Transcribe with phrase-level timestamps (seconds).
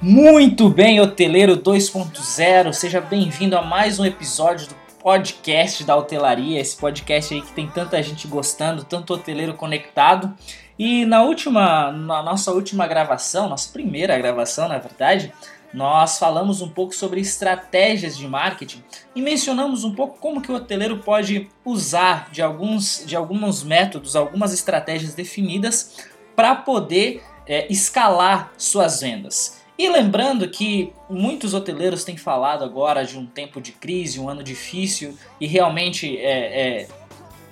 [0.00, 6.76] Muito bem, hoteleiro 2.0, seja bem-vindo a mais um episódio do podcast da hotelaria, esse
[6.76, 10.34] podcast aí que tem tanta gente gostando, tanto hoteleiro conectado.
[10.78, 15.32] E na última, na nossa última gravação, nossa primeira gravação, na verdade,
[15.72, 18.82] nós falamos um pouco sobre estratégias de marketing
[19.14, 24.14] e mencionamos um pouco como que o hoteleiro pode usar de alguns, de alguns métodos,
[24.14, 29.65] algumas estratégias definidas para poder é, escalar suas vendas.
[29.78, 34.42] E lembrando que muitos hoteleiros têm falado agora de um tempo de crise, um ano
[34.42, 36.88] difícil, e realmente é, é,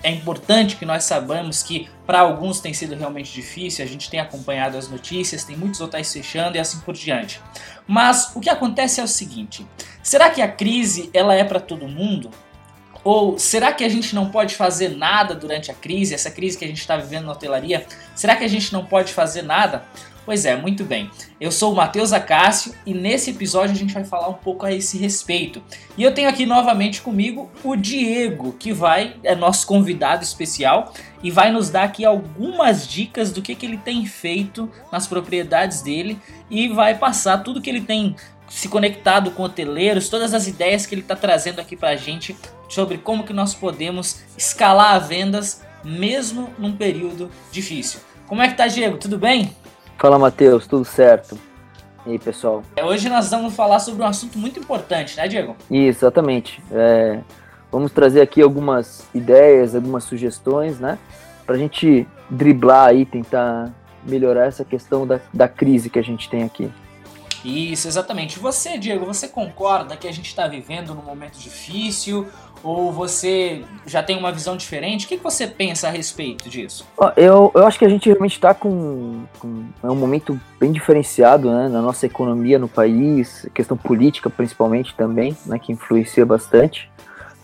[0.03, 4.21] é importante que nós saibamos que para alguns tem sido realmente difícil, a gente tem
[4.21, 7.41] acompanhado as notícias, tem muitos hotéis fechando e assim por diante.
[7.87, 9.67] Mas o que acontece é o seguinte:
[10.03, 12.31] será que a crise ela é para todo mundo?
[13.03, 16.65] Ou será que a gente não pode fazer nada durante a crise, essa crise que
[16.65, 17.87] a gente está vivendo na hotelaria?
[18.15, 19.85] Será que a gente não pode fazer nada?
[20.25, 21.11] Pois é, muito bem.
[21.39, 24.73] Eu sou o Matheus Acácio e nesse episódio a gente vai falar um pouco a
[24.73, 25.63] esse respeito.
[25.99, 31.31] E eu tenho aqui novamente comigo o Diego, que vai é nosso convidado especial e
[31.31, 36.19] vai nos dar aqui algumas dicas do que, que ele tem feito nas propriedades dele
[36.51, 38.17] e vai passar tudo que ele tem
[38.49, 42.35] se conectado com hoteleiros, todas as ideias que ele está trazendo aqui para a gente
[42.69, 48.01] sobre como que nós podemos escalar as vendas mesmo num período difícil.
[48.27, 48.97] Como é que tá, Diego?
[48.97, 49.55] Tudo bem?
[49.99, 51.39] Fala, Matheus, tudo certo?
[52.07, 52.63] E aí, pessoal?
[52.77, 55.57] É, hoje nós vamos falar sobre um assunto muito importante, né, Diego?
[55.71, 56.63] Isso, exatamente.
[56.71, 57.21] É,
[57.73, 60.99] vamos trazer aqui algumas ideias, algumas sugestões, né?
[61.47, 63.73] Pra gente driblar aí, tentar
[64.07, 66.71] melhorar essa questão da, da crise que a gente tem aqui.
[67.45, 68.39] Isso, exatamente.
[68.39, 72.27] Você, Diego, você concorda que a gente está vivendo num momento difícil?
[72.65, 75.05] Ou você já tem uma visão diferente?
[75.05, 76.87] O que, você pensa a respeito disso?
[77.15, 81.51] Eu, eu acho que a gente realmente está com, com, É um momento bem diferenciado
[81.51, 86.91] né, na nossa economia no país, questão política principalmente também, né, que influencia bastante.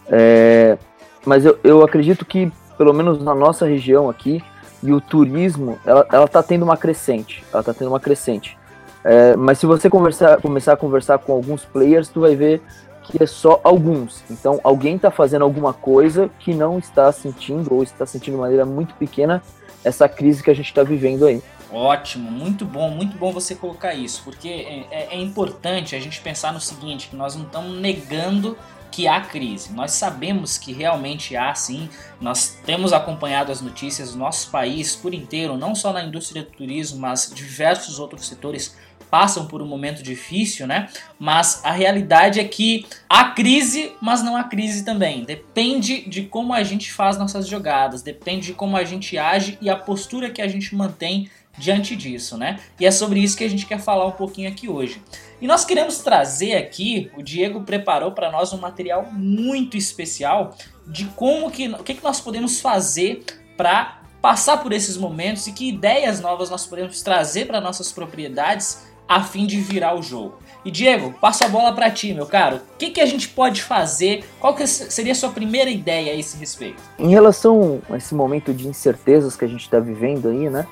[0.09, 0.79] É,
[1.27, 4.43] mas eu, eu acredito que, pelo menos na nossa região aqui,
[4.83, 7.45] e o turismo, ela, ela tá tendo uma crescente.
[7.53, 8.57] Ela tá tendo uma crescente.
[9.05, 12.63] É, mas se você conversar, começar a conversar com alguns players, tu vai ver
[13.05, 14.23] que é só alguns.
[14.31, 18.65] Então, alguém está fazendo alguma coisa que não está sentindo ou está sentindo de maneira
[18.65, 19.43] muito pequena
[19.85, 21.43] essa crise que a gente está vivendo aí.
[21.73, 26.21] Ótimo, muito bom, muito bom você colocar isso, porque é, é, é importante a gente
[26.21, 28.57] pensar no seguinte, que nós não estamos negando
[28.91, 29.73] que há crise.
[29.73, 31.89] Nós sabemos que realmente há sim.
[32.21, 36.51] Nós temos acompanhado as notícias do nosso país por inteiro, não só na indústria do
[36.51, 38.77] turismo, mas diversos outros setores
[39.11, 40.89] passam por um momento difícil, né?
[41.19, 45.25] Mas a realidade é que há crise, mas não há crise também.
[45.25, 49.69] Depende de como a gente faz nossas jogadas, depende de como a gente age e
[49.69, 51.29] a postura que a gente mantém
[51.59, 52.61] diante disso, né?
[52.79, 55.03] E é sobre isso que a gente quer falar um pouquinho aqui hoje.
[55.41, 60.57] E nós queremos trazer aqui, o Diego preparou para nós um material muito especial
[60.87, 63.25] de como que, o que, que nós podemos fazer
[63.57, 68.87] para passar por esses momentos e que ideias novas nós podemos trazer para nossas propriedades
[69.11, 70.35] a fim de virar o jogo.
[70.65, 72.59] E Diego, passo a bola para ti, meu caro.
[72.59, 74.25] O que, que a gente pode fazer?
[74.39, 76.81] Qual que seria a sua primeira ideia a esse respeito?
[76.97, 80.65] Em relação a esse momento de incertezas que a gente está vivendo aí, né?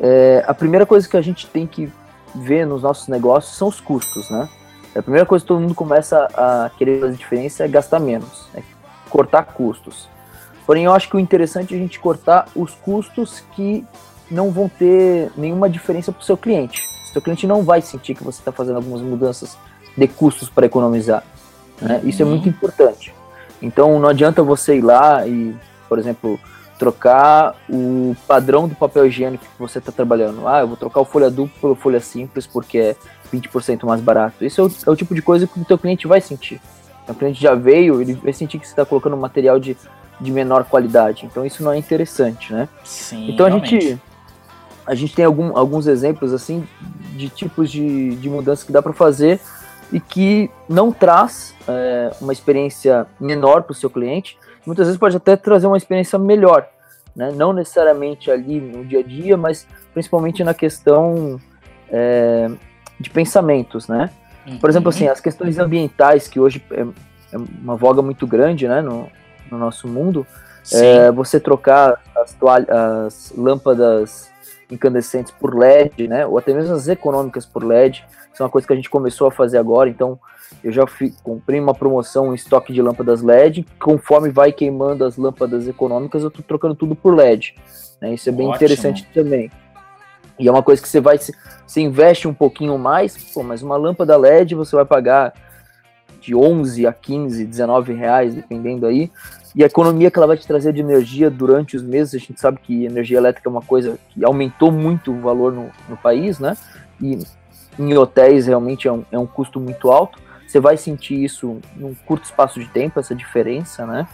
[0.00, 1.92] É, a primeira coisa que a gente tem que
[2.34, 4.48] ver nos nossos negócios são os custos, né?
[4.96, 8.62] A primeira coisa que todo mundo começa a querer fazer diferença é gastar menos, é
[9.10, 10.08] cortar custos.
[10.64, 13.84] Porém, eu acho que o interessante é a gente cortar os custos que
[14.30, 16.93] não vão ter nenhuma diferença para o seu cliente.
[17.14, 19.56] Seu cliente não vai sentir que você está fazendo algumas mudanças
[19.96, 21.22] de custos para economizar.
[21.80, 22.00] Né?
[22.02, 23.14] Isso é muito importante.
[23.62, 25.54] Então não adianta você ir lá e,
[25.88, 26.40] por exemplo,
[26.76, 30.48] trocar o padrão do papel higiênico que você está trabalhando.
[30.48, 32.96] Ah, eu vou trocar o folha dupla pelo folha simples porque é
[33.32, 34.44] 20% mais barato.
[34.44, 36.60] Isso é o, é o, tipo de coisa que o teu cliente vai sentir.
[37.06, 39.76] O cliente já veio, ele vai sentir que você está colocando material de,
[40.20, 41.26] de menor qualidade.
[41.26, 42.68] Então isso não é interessante, né?
[42.82, 43.76] Sim, então realmente.
[43.76, 44.00] a gente
[44.86, 46.66] a gente tem algum, alguns exemplos assim
[47.16, 49.40] de tipos de, de mudanças que dá para fazer
[49.92, 54.36] e que não traz é, uma experiência menor para o seu cliente,
[54.66, 56.66] muitas vezes pode até trazer uma experiência melhor,
[57.14, 57.30] né?
[57.34, 61.40] não necessariamente ali no dia a dia, mas principalmente na questão
[61.90, 62.50] é,
[62.98, 64.10] de pensamentos, né?
[64.60, 66.80] Por exemplo, assim, as questões ambientais que hoje é,
[67.32, 69.08] é uma voga muito grande, né, no,
[69.50, 70.26] no nosso mundo,
[70.72, 74.30] é, você trocar as, toalhas, as lâmpadas
[74.70, 76.26] incandescentes por LED, né?
[76.26, 78.04] Ou até mesmo as econômicas por LED.
[78.32, 79.88] Isso é uma coisa que a gente começou a fazer agora.
[79.88, 80.18] Então,
[80.62, 83.66] eu já fui, comprei uma promoção em estoque de lâmpadas LED.
[83.80, 87.54] Conforme vai queimando as lâmpadas econômicas, eu estou trocando tudo por LED.
[88.00, 88.14] Né?
[88.14, 88.56] Isso é bem Ótimo.
[88.56, 89.50] interessante também.
[90.38, 93.76] E é uma coisa que você vai, se investe um pouquinho mais, pô, mas uma
[93.76, 95.32] lâmpada LED você vai pagar
[96.20, 99.12] de 11 a 15, 19 reais, dependendo aí.
[99.54, 102.40] E a economia que ela vai te trazer de energia durante os meses, a gente
[102.40, 106.40] sabe que energia elétrica é uma coisa que aumentou muito o valor no, no país,
[106.40, 106.56] né?
[107.00, 107.20] E
[107.78, 110.18] em hotéis realmente é um, é um custo muito alto.
[110.46, 114.06] Você vai sentir isso num curto espaço de tempo, essa diferença, né?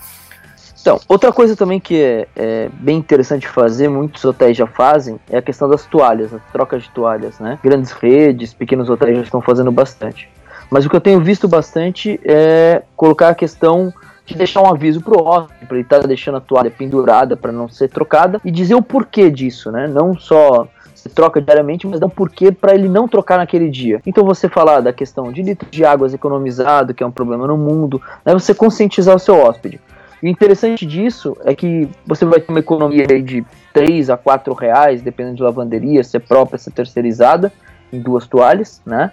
[0.81, 5.37] Então, outra coisa também que é, é, bem interessante fazer, muitos hotéis já fazem, é
[5.37, 7.59] a questão das toalhas, a troca de toalhas, né?
[7.63, 10.31] Grandes redes, pequenos hotéis já estão fazendo bastante.
[10.71, 13.93] Mas o que eu tenho visto bastante é colocar a questão
[14.33, 17.53] de deixar um aviso pro hóspede, para ele estar tá deixando a toalha pendurada para
[17.53, 19.87] não ser trocada e dizer o porquê disso, né?
[19.87, 24.01] Não só você troca diariamente, mas dá um porquê para ele não trocar naquele dia.
[24.07, 27.57] Então você falar da questão de litro de águas economizado, que é um problema no
[27.57, 28.33] mundo, né?
[28.35, 29.81] Você conscientizar o seu hóspede.
[30.23, 35.01] O interessante disso é que você vai ter uma economia de 3 a 4 reais,
[35.01, 37.51] dependendo de lavanderia, se é própria, se é terceirizada,
[37.91, 39.11] em duas toalhas, né?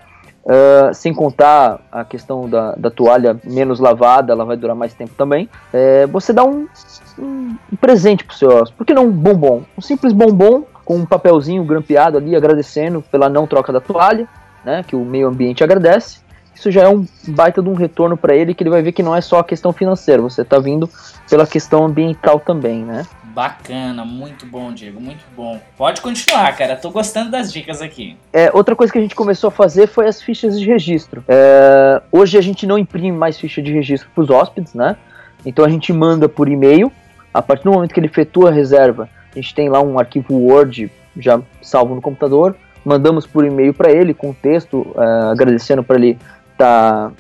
[0.48, 5.12] Uh, sem contar a questão da, da, toalha menos lavada, ela vai durar mais tempo
[5.18, 5.50] também.
[5.74, 6.66] É, você dá um,
[7.20, 8.78] um, um presente pro seu hóspede.
[8.78, 9.64] Por que não um bombom?
[9.78, 14.26] Um simples bombom com um papelzinho grampeado ali, agradecendo pela não troca da toalha,
[14.64, 14.86] né?
[14.88, 16.20] Que o meio ambiente agradece.
[16.56, 19.04] Isso já é um baita de um retorno para ele que ele vai ver que
[19.04, 20.90] não é só a questão financeira, você está vindo
[21.30, 23.06] pela questão ambiental também, né?
[23.38, 25.62] Bacana, muito bom, Diego, muito bom.
[25.78, 28.18] Pode continuar, cara, tô gostando das dicas aqui.
[28.34, 31.24] É, outra coisa que a gente começou a fazer foi as fichas de registro.
[31.28, 34.98] É, hoje a gente não imprime mais ficha de registro para os hóspedes, né?
[35.46, 36.92] Então a gente manda por e-mail.
[37.32, 40.34] A partir do momento que ele efetua a reserva, a gente tem lá um arquivo
[40.34, 42.56] Word já salvo no computador.
[42.84, 46.18] Mandamos por e-mail para ele com texto uh, agradecendo para ele
[46.54, 47.12] estar tá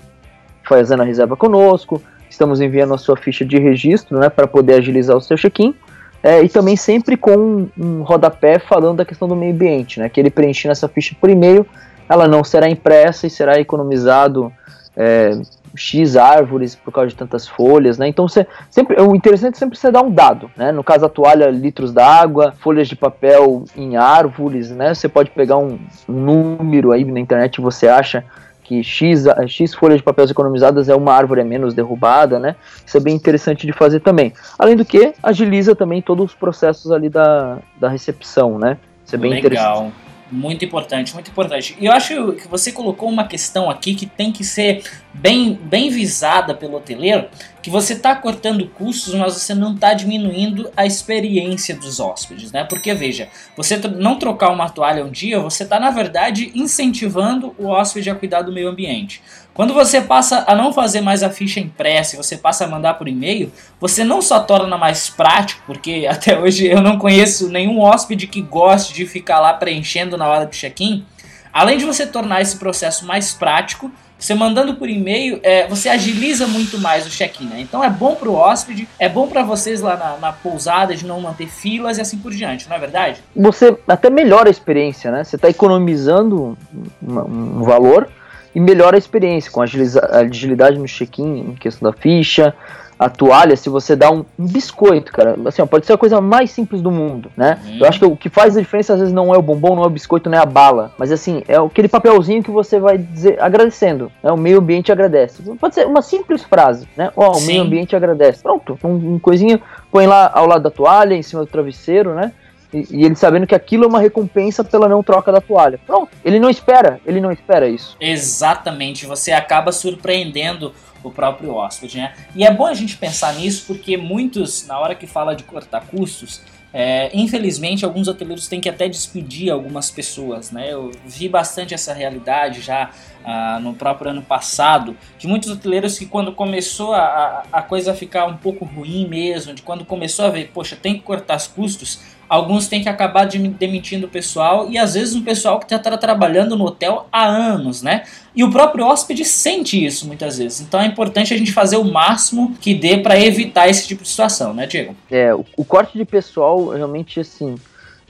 [0.68, 2.02] fazendo a reserva conosco.
[2.28, 5.76] Estamos enviando a sua ficha de registro né, para poder agilizar o seu check-in.
[6.22, 10.10] É, e também sempre com um, rodapé falando da questão do meio ambiente, né?
[10.10, 11.66] Que ele preenchendo essa ficha por e-mail,
[12.10, 14.52] ela não será impressa e será economizado
[14.96, 15.40] é,
[15.76, 18.08] X árvores por causa de tantas folhas, né?
[18.08, 20.72] Então sempre o interessante é sempre você dar um dado, né?
[20.72, 24.94] No caso a toalha, litros d'água, folhas de papel em árvores, né?
[24.94, 25.80] Você pode pegar um,
[26.10, 28.26] um número aí na internet você acha
[28.68, 32.56] que X, X folhas de papéis economizadas é uma árvore a menos derrubada, né?
[32.86, 34.34] Isso é bem interessante de fazer também.
[34.60, 38.78] Além do que, agiliza também todos os processos ali da, da recepção, né?
[39.06, 39.52] Isso é bem Legal.
[39.52, 40.08] interessante.
[40.30, 41.78] Muito importante, muito importante.
[41.80, 44.84] E eu acho que você colocou uma questão aqui que tem que ser
[45.14, 47.28] bem, bem visada pelo hoteleiro,
[47.62, 52.64] que você está cortando custos, mas você não está diminuindo a experiência dos hóspedes, né?
[52.64, 57.68] Porque veja, você não trocar uma toalha um dia, você está na verdade incentivando o
[57.68, 59.22] hóspede a cuidar do meio ambiente.
[59.54, 62.94] Quando você passa a não fazer mais a ficha impressa e você passa a mandar
[62.94, 67.80] por e-mail, você não só torna mais prático, porque até hoje eu não conheço nenhum
[67.80, 71.04] hóspede que goste de ficar lá preenchendo na hora do check-in.
[71.52, 76.48] Além de você tornar esse processo mais prático, você mandando por e-mail, é, você agiliza
[76.48, 77.60] muito mais o check-in, né?
[77.62, 81.06] Então é bom para o hóspede, é bom para vocês lá na, na, pousada de
[81.06, 83.22] não manter filas e assim por diante, não é verdade?
[83.36, 85.24] Você até melhora a experiência, né?
[85.24, 86.58] Você está economizando
[87.02, 88.10] um, um valor
[88.56, 92.56] e melhora a experiência com agilidade no check-in, em questão da ficha,
[93.00, 96.20] a toalha, se você dá um, um biscoito, cara, assim, ó, pode ser a coisa
[96.20, 97.60] mais simples do mundo, né?
[97.66, 97.78] Uhum.
[97.80, 99.84] Eu acho que o que faz a diferença às vezes não é o bombom, não
[99.84, 102.98] é o biscoito, não é a bala, mas assim, é aquele papelzinho que você vai
[102.98, 104.32] dizer agradecendo, né?
[104.32, 105.44] O meio ambiente agradece.
[105.60, 107.12] Pode ser uma simples frase, né?
[107.16, 108.42] Ó, oh, o meio ambiente agradece.
[108.42, 109.62] Pronto, um, um coisinha,
[109.92, 112.32] põe lá ao lado da toalha, em cima do travesseiro, né?
[112.74, 115.80] E, e, ele sabendo que aquilo é uma recompensa pela não troca da toalha.
[115.86, 117.96] Pronto, ele não espera, ele não espera isso.
[118.00, 120.74] Exatamente, você acaba surpreendendo
[121.04, 122.14] o próprio hóspede, né?
[122.36, 125.86] E é bom a gente pensar nisso porque muitos, na hora que fala de cortar
[125.88, 126.42] custos,
[126.74, 130.72] é, infelizmente, alguns hoteleiros têm que até despedir algumas pessoas, né?
[130.72, 132.92] Eu vi bastante essa realidade já
[133.24, 138.26] ah, no próprio ano passado, de muitos hoteleiros que quando começou a, a, coisa ficar
[138.26, 142.02] um pouco ruim mesmo, de quando começou a ver, poxa, tem que cortar os custos,
[142.30, 146.56] alguns têm que acabar demitindo o pessoal e às vezes um pessoal que está trabalhando
[146.56, 148.04] no hotel há anos, né?
[148.36, 150.62] E o próprio hóspede sente isso muitas vezes.
[150.62, 154.10] Então é importante a gente fazer o máximo que dê para evitar esse tipo de
[154.10, 154.96] situação, né, Diego?
[155.10, 157.56] É, o, o corte de pessoal realmente assim.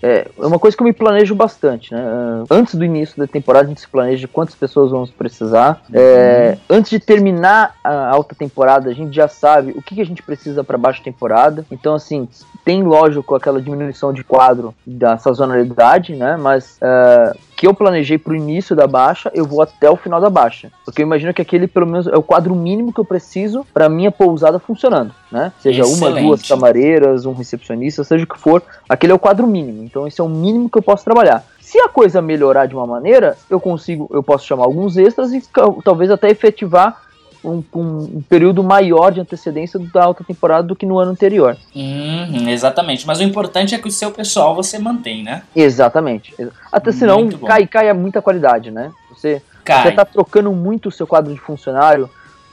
[0.01, 2.01] É, é uma coisa que eu me planejo bastante, né?
[2.49, 5.81] Antes do início da temporada, a gente se planeja quantas pessoas vamos precisar.
[5.91, 6.77] É, uhum.
[6.77, 10.21] Antes de terminar a alta temporada, a gente já sabe o que, que a gente
[10.21, 11.65] precisa para baixa temporada.
[11.71, 12.27] Então, assim,
[12.63, 16.37] tem lógico aquela diminuição de quadro da sazonalidade, né?
[16.37, 20.21] Mas uh, que eu planejei para o início da baixa, eu vou até o final
[20.21, 20.71] da baixa.
[20.85, 23.89] Porque eu imagino que aquele, pelo menos, é o quadro mínimo que eu preciso para
[23.89, 25.51] minha pousada funcionando, né?
[25.59, 26.19] Seja Excelente.
[26.19, 29.83] uma, duas camareiras, um recepcionista, seja o que for, aquele é o quadro mínimo.
[29.83, 31.43] Então esse é o mínimo que eu posso trabalhar.
[31.59, 35.43] Se a coisa melhorar de uma maneira, eu consigo, eu posso chamar alguns extras e
[35.83, 37.06] talvez até efetivar
[37.43, 41.57] um, um, período maior de antecedência da alta temporada do que no ano anterior.
[41.75, 43.05] Uhum, exatamente.
[43.05, 45.43] Mas o importante é que o seu pessoal você mantém, né?
[45.55, 46.33] Exatamente.
[46.71, 48.91] Até senão cai, cai a muita qualidade, né?
[49.09, 49.83] Você, cai.
[49.83, 52.09] você tá trocando muito o seu quadro de funcionário,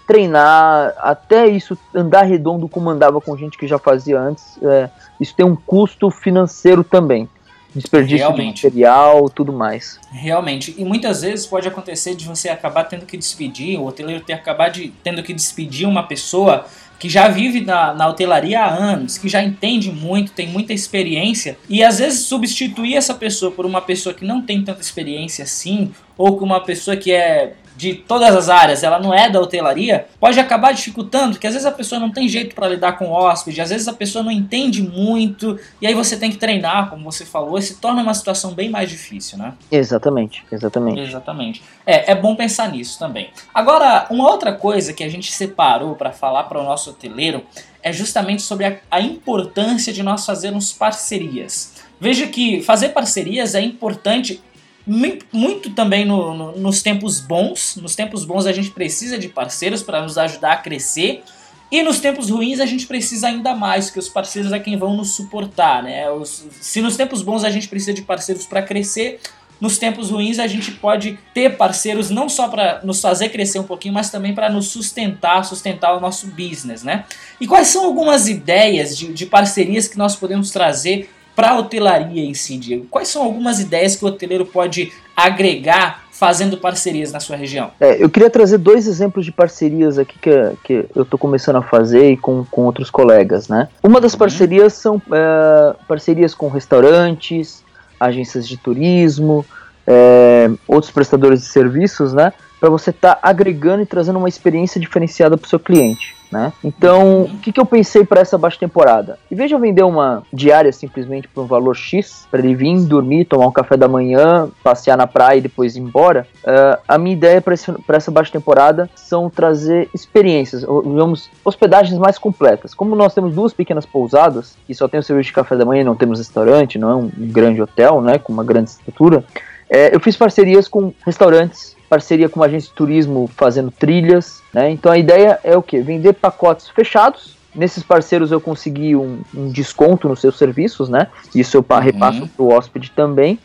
[0.06, 5.34] treinar, até isso andar redondo como andava com gente que já fazia antes, é, isso
[5.34, 7.28] tem um custo financeiro também
[7.74, 8.60] desperdício Realmente.
[8.60, 9.98] de material, tudo mais.
[10.12, 10.74] Realmente.
[10.78, 14.68] E muitas vezes pode acontecer de você acabar tendo que despedir, o hoteleiro ter acabar
[14.68, 16.66] de, tendo que despedir uma pessoa
[16.98, 21.58] que já vive na, na hotelaria há anos, que já entende muito, tem muita experiência,
[21.68, 25.92] e às vezes substituir essa pessoa por uma pessoa que não tem tanta experiência assim,
[26.16, 30.06] ou com uma pessoa que é de todas as áreas, ela não é da hotelaria,
[30.20, 33.12] pode acabar dificultando, que às vezes a pessoa não tem jeito para lidar com o
[33.12, 37.04] hóspede, às vezes a pessoa não entende muito, e aí você tem que treinar, como
[37.04, 39.54] você falou, e se torna uma situação bem mais difícil, né?
[39.70, 41.00] Exatamente, exatamente.
[41.00, 41.62] Exatamente.
[41.84, 43.30] É, é bom pensar nisso também.
[43.52, 47.44] Agora, uma outra coisa que a gente separou para falar para o nosso hoteleiro
[47.82, 51.74] é justamente sobre a, a importância de nós fazermos parcerias.
[52.00, 54.42] Veja que fazer parcerias é importante
[54.86, 57.76] muito também no, no, nos tempos bons.
[57.76, 61.22] Nos tempos bons a gente precisa de parceiros para nos ajudar a crescer.
[61.70, 64.94] E nos tempos ruins a gente precisa ainda mais, que os parceiros é quem vão
[64.96, 66.08] nos suportar, né?
[66.10, 69.18] Os, se nos tempos bons a gente precisa de parceiros para crescer,
[69.60, 73.64] nos tempos ruins a gente pode ter parceiros não só para nos fazer crescer um
[73.64, 77.06] pouquinho, mas também para nos sustentar, sustentar o nosso business, né?
[77.40, 82.24] E quais são algumas ideias de, de parcerias que nós podemos trazer para a hotelaria
[82.24, 82.86] em si, Diego?
[82.90, 87.70] Quais são algumas ideias que o hoteleiro pode agregar fazendo parcerias na sua região?
[87.80, 90.30] É, eu queria trazer dois exemplos de parcerias aqui que,
[90.62, 93.68] que eu estou começando a fazer e com, com outros colegas, né?
[93.82, 94.20] Uma das uhum.
[94.20, 97.64] parcerias são é, parcerias com restaurantes,
[97.98, 99.44] agências de turismo,
[99.86, 102.32] é, outros prestadores de serviços, né?
[102.60, 106.14] Para você estar tá agregando e trazendo uma experiência diferenciada para o seu cliente.
[106.34, 106.52] Né?
[106.64, 109.20] Então, o que, que eu pensei para essa baixa temporada?
[109.30, 112.76] Em vez de eu vender uma diária simplesmente por um valor X, para ele vir,
[112.80, 116.98] dormir, tomar um café da manhã, passear na praia e depois ir embora, uh, a
[116.98, 117.54] minha ideia para
[117.96, 122.74] essa baixa temporada são trazer experiências, digamos, hospedagens mais completas.
[122.74, 125.84] Como nós temos duas pequenas pousadas, e só tem o serviço de café da manhã
[125.84, 129.22] não temos restaurante, não é um grande hotel, né, com uma grande estrutura,
[129.70, 134.68] é, eu fiz parcerias com restaurantes parceria com uma agência de turismo fazendo trilhas, né?
[134.68, 135.80] Então a ideia é o que?
[135.80, 137.36] Vender pacotes fechados.
[137.54, 141.06] Nesses parceiros eu consegui um, um desconto nos seus serviços, né?
[141.32, 141.78] Isso eu uhum.
[141.78, 143.38] repasso para o hóspede também.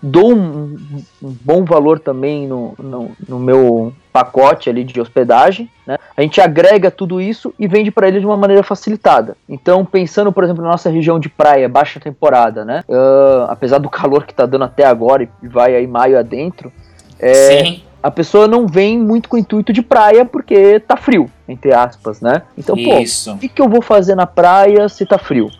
[0.00, 0.78] Dou um,
[1.20, 5.98] um, bom valor também no, no, no, meu pacote ali de hospedagem, né?
[6.16, 9.36] A gente agrega tudo isso e vende para ele de uma maneira facilitada.
[9.48, 12.84] Então, pensando, por exemplo, na nossa região de praia, baixa temporada, né?
[12.88, 16.72] Uh, apesar do calor que está dando até agora e vai aí maio adentro,
[17.18, 21.30] é, Sim a pessoa não vem muito com o intuito de praia porque tá frio,
[21.48, 22.42] entre aspas, né?
[22.56, 23.30] Então, Isso.
[23.30, 25.50] pô, o que, que eu vou fazer na praia se tá frio?